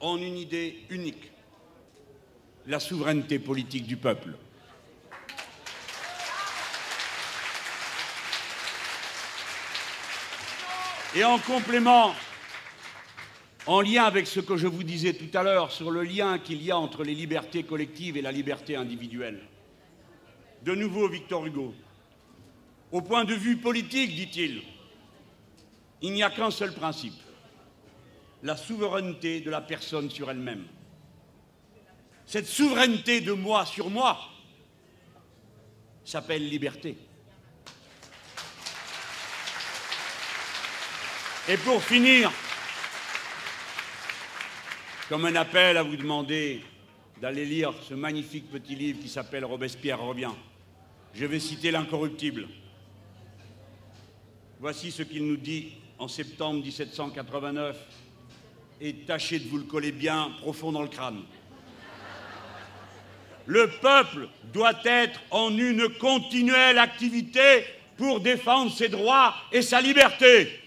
[0.00, 1.31] en une idée unique,
[2.66, 4.30] la souveraineté politique du peuple.
[11.14, 12.14] Et en complément,
[13.66, 16.62] en lien avec ce que je vous disais tout à l'heure sur le lien qu'il
[16.62, 19.40] y a entre les libertés collectives et la liberté individuelle,
[20.62, 21.74] de nouveau Victor Hugo,
[22.92, 24.62] au point de vue politique, dit-il,
[26.00, 27.14] il n'y a qu'un seul principe,
[28.42, 30.64] la souveraineté de la personne sur elle-même.
[32.26, 34.18] Cette souveraineté de moi sur moi
[36.04, 36.96] s'appelle liberté.
[41.48, 42.30] Et pour finir,
[45.08, 46.64] comme un appel à vous demander
[47.20, 50.32] d'aller lire ce magnifique petit livre qui s'appelle Robespierre revient,
[51.14, 52.48] je vais citer l'incorruptible.
[54.60, 57.76] Voici ce qu'il nous dit en septembre 1789,
[58.80, 61.22] et tâchez de vous le coller bien profond dans le crâne.
[63.46, 67.64] Le peuple doit être en une continuelle activité
[67.96, 70.61] pour défendre ses droits et sa liberté.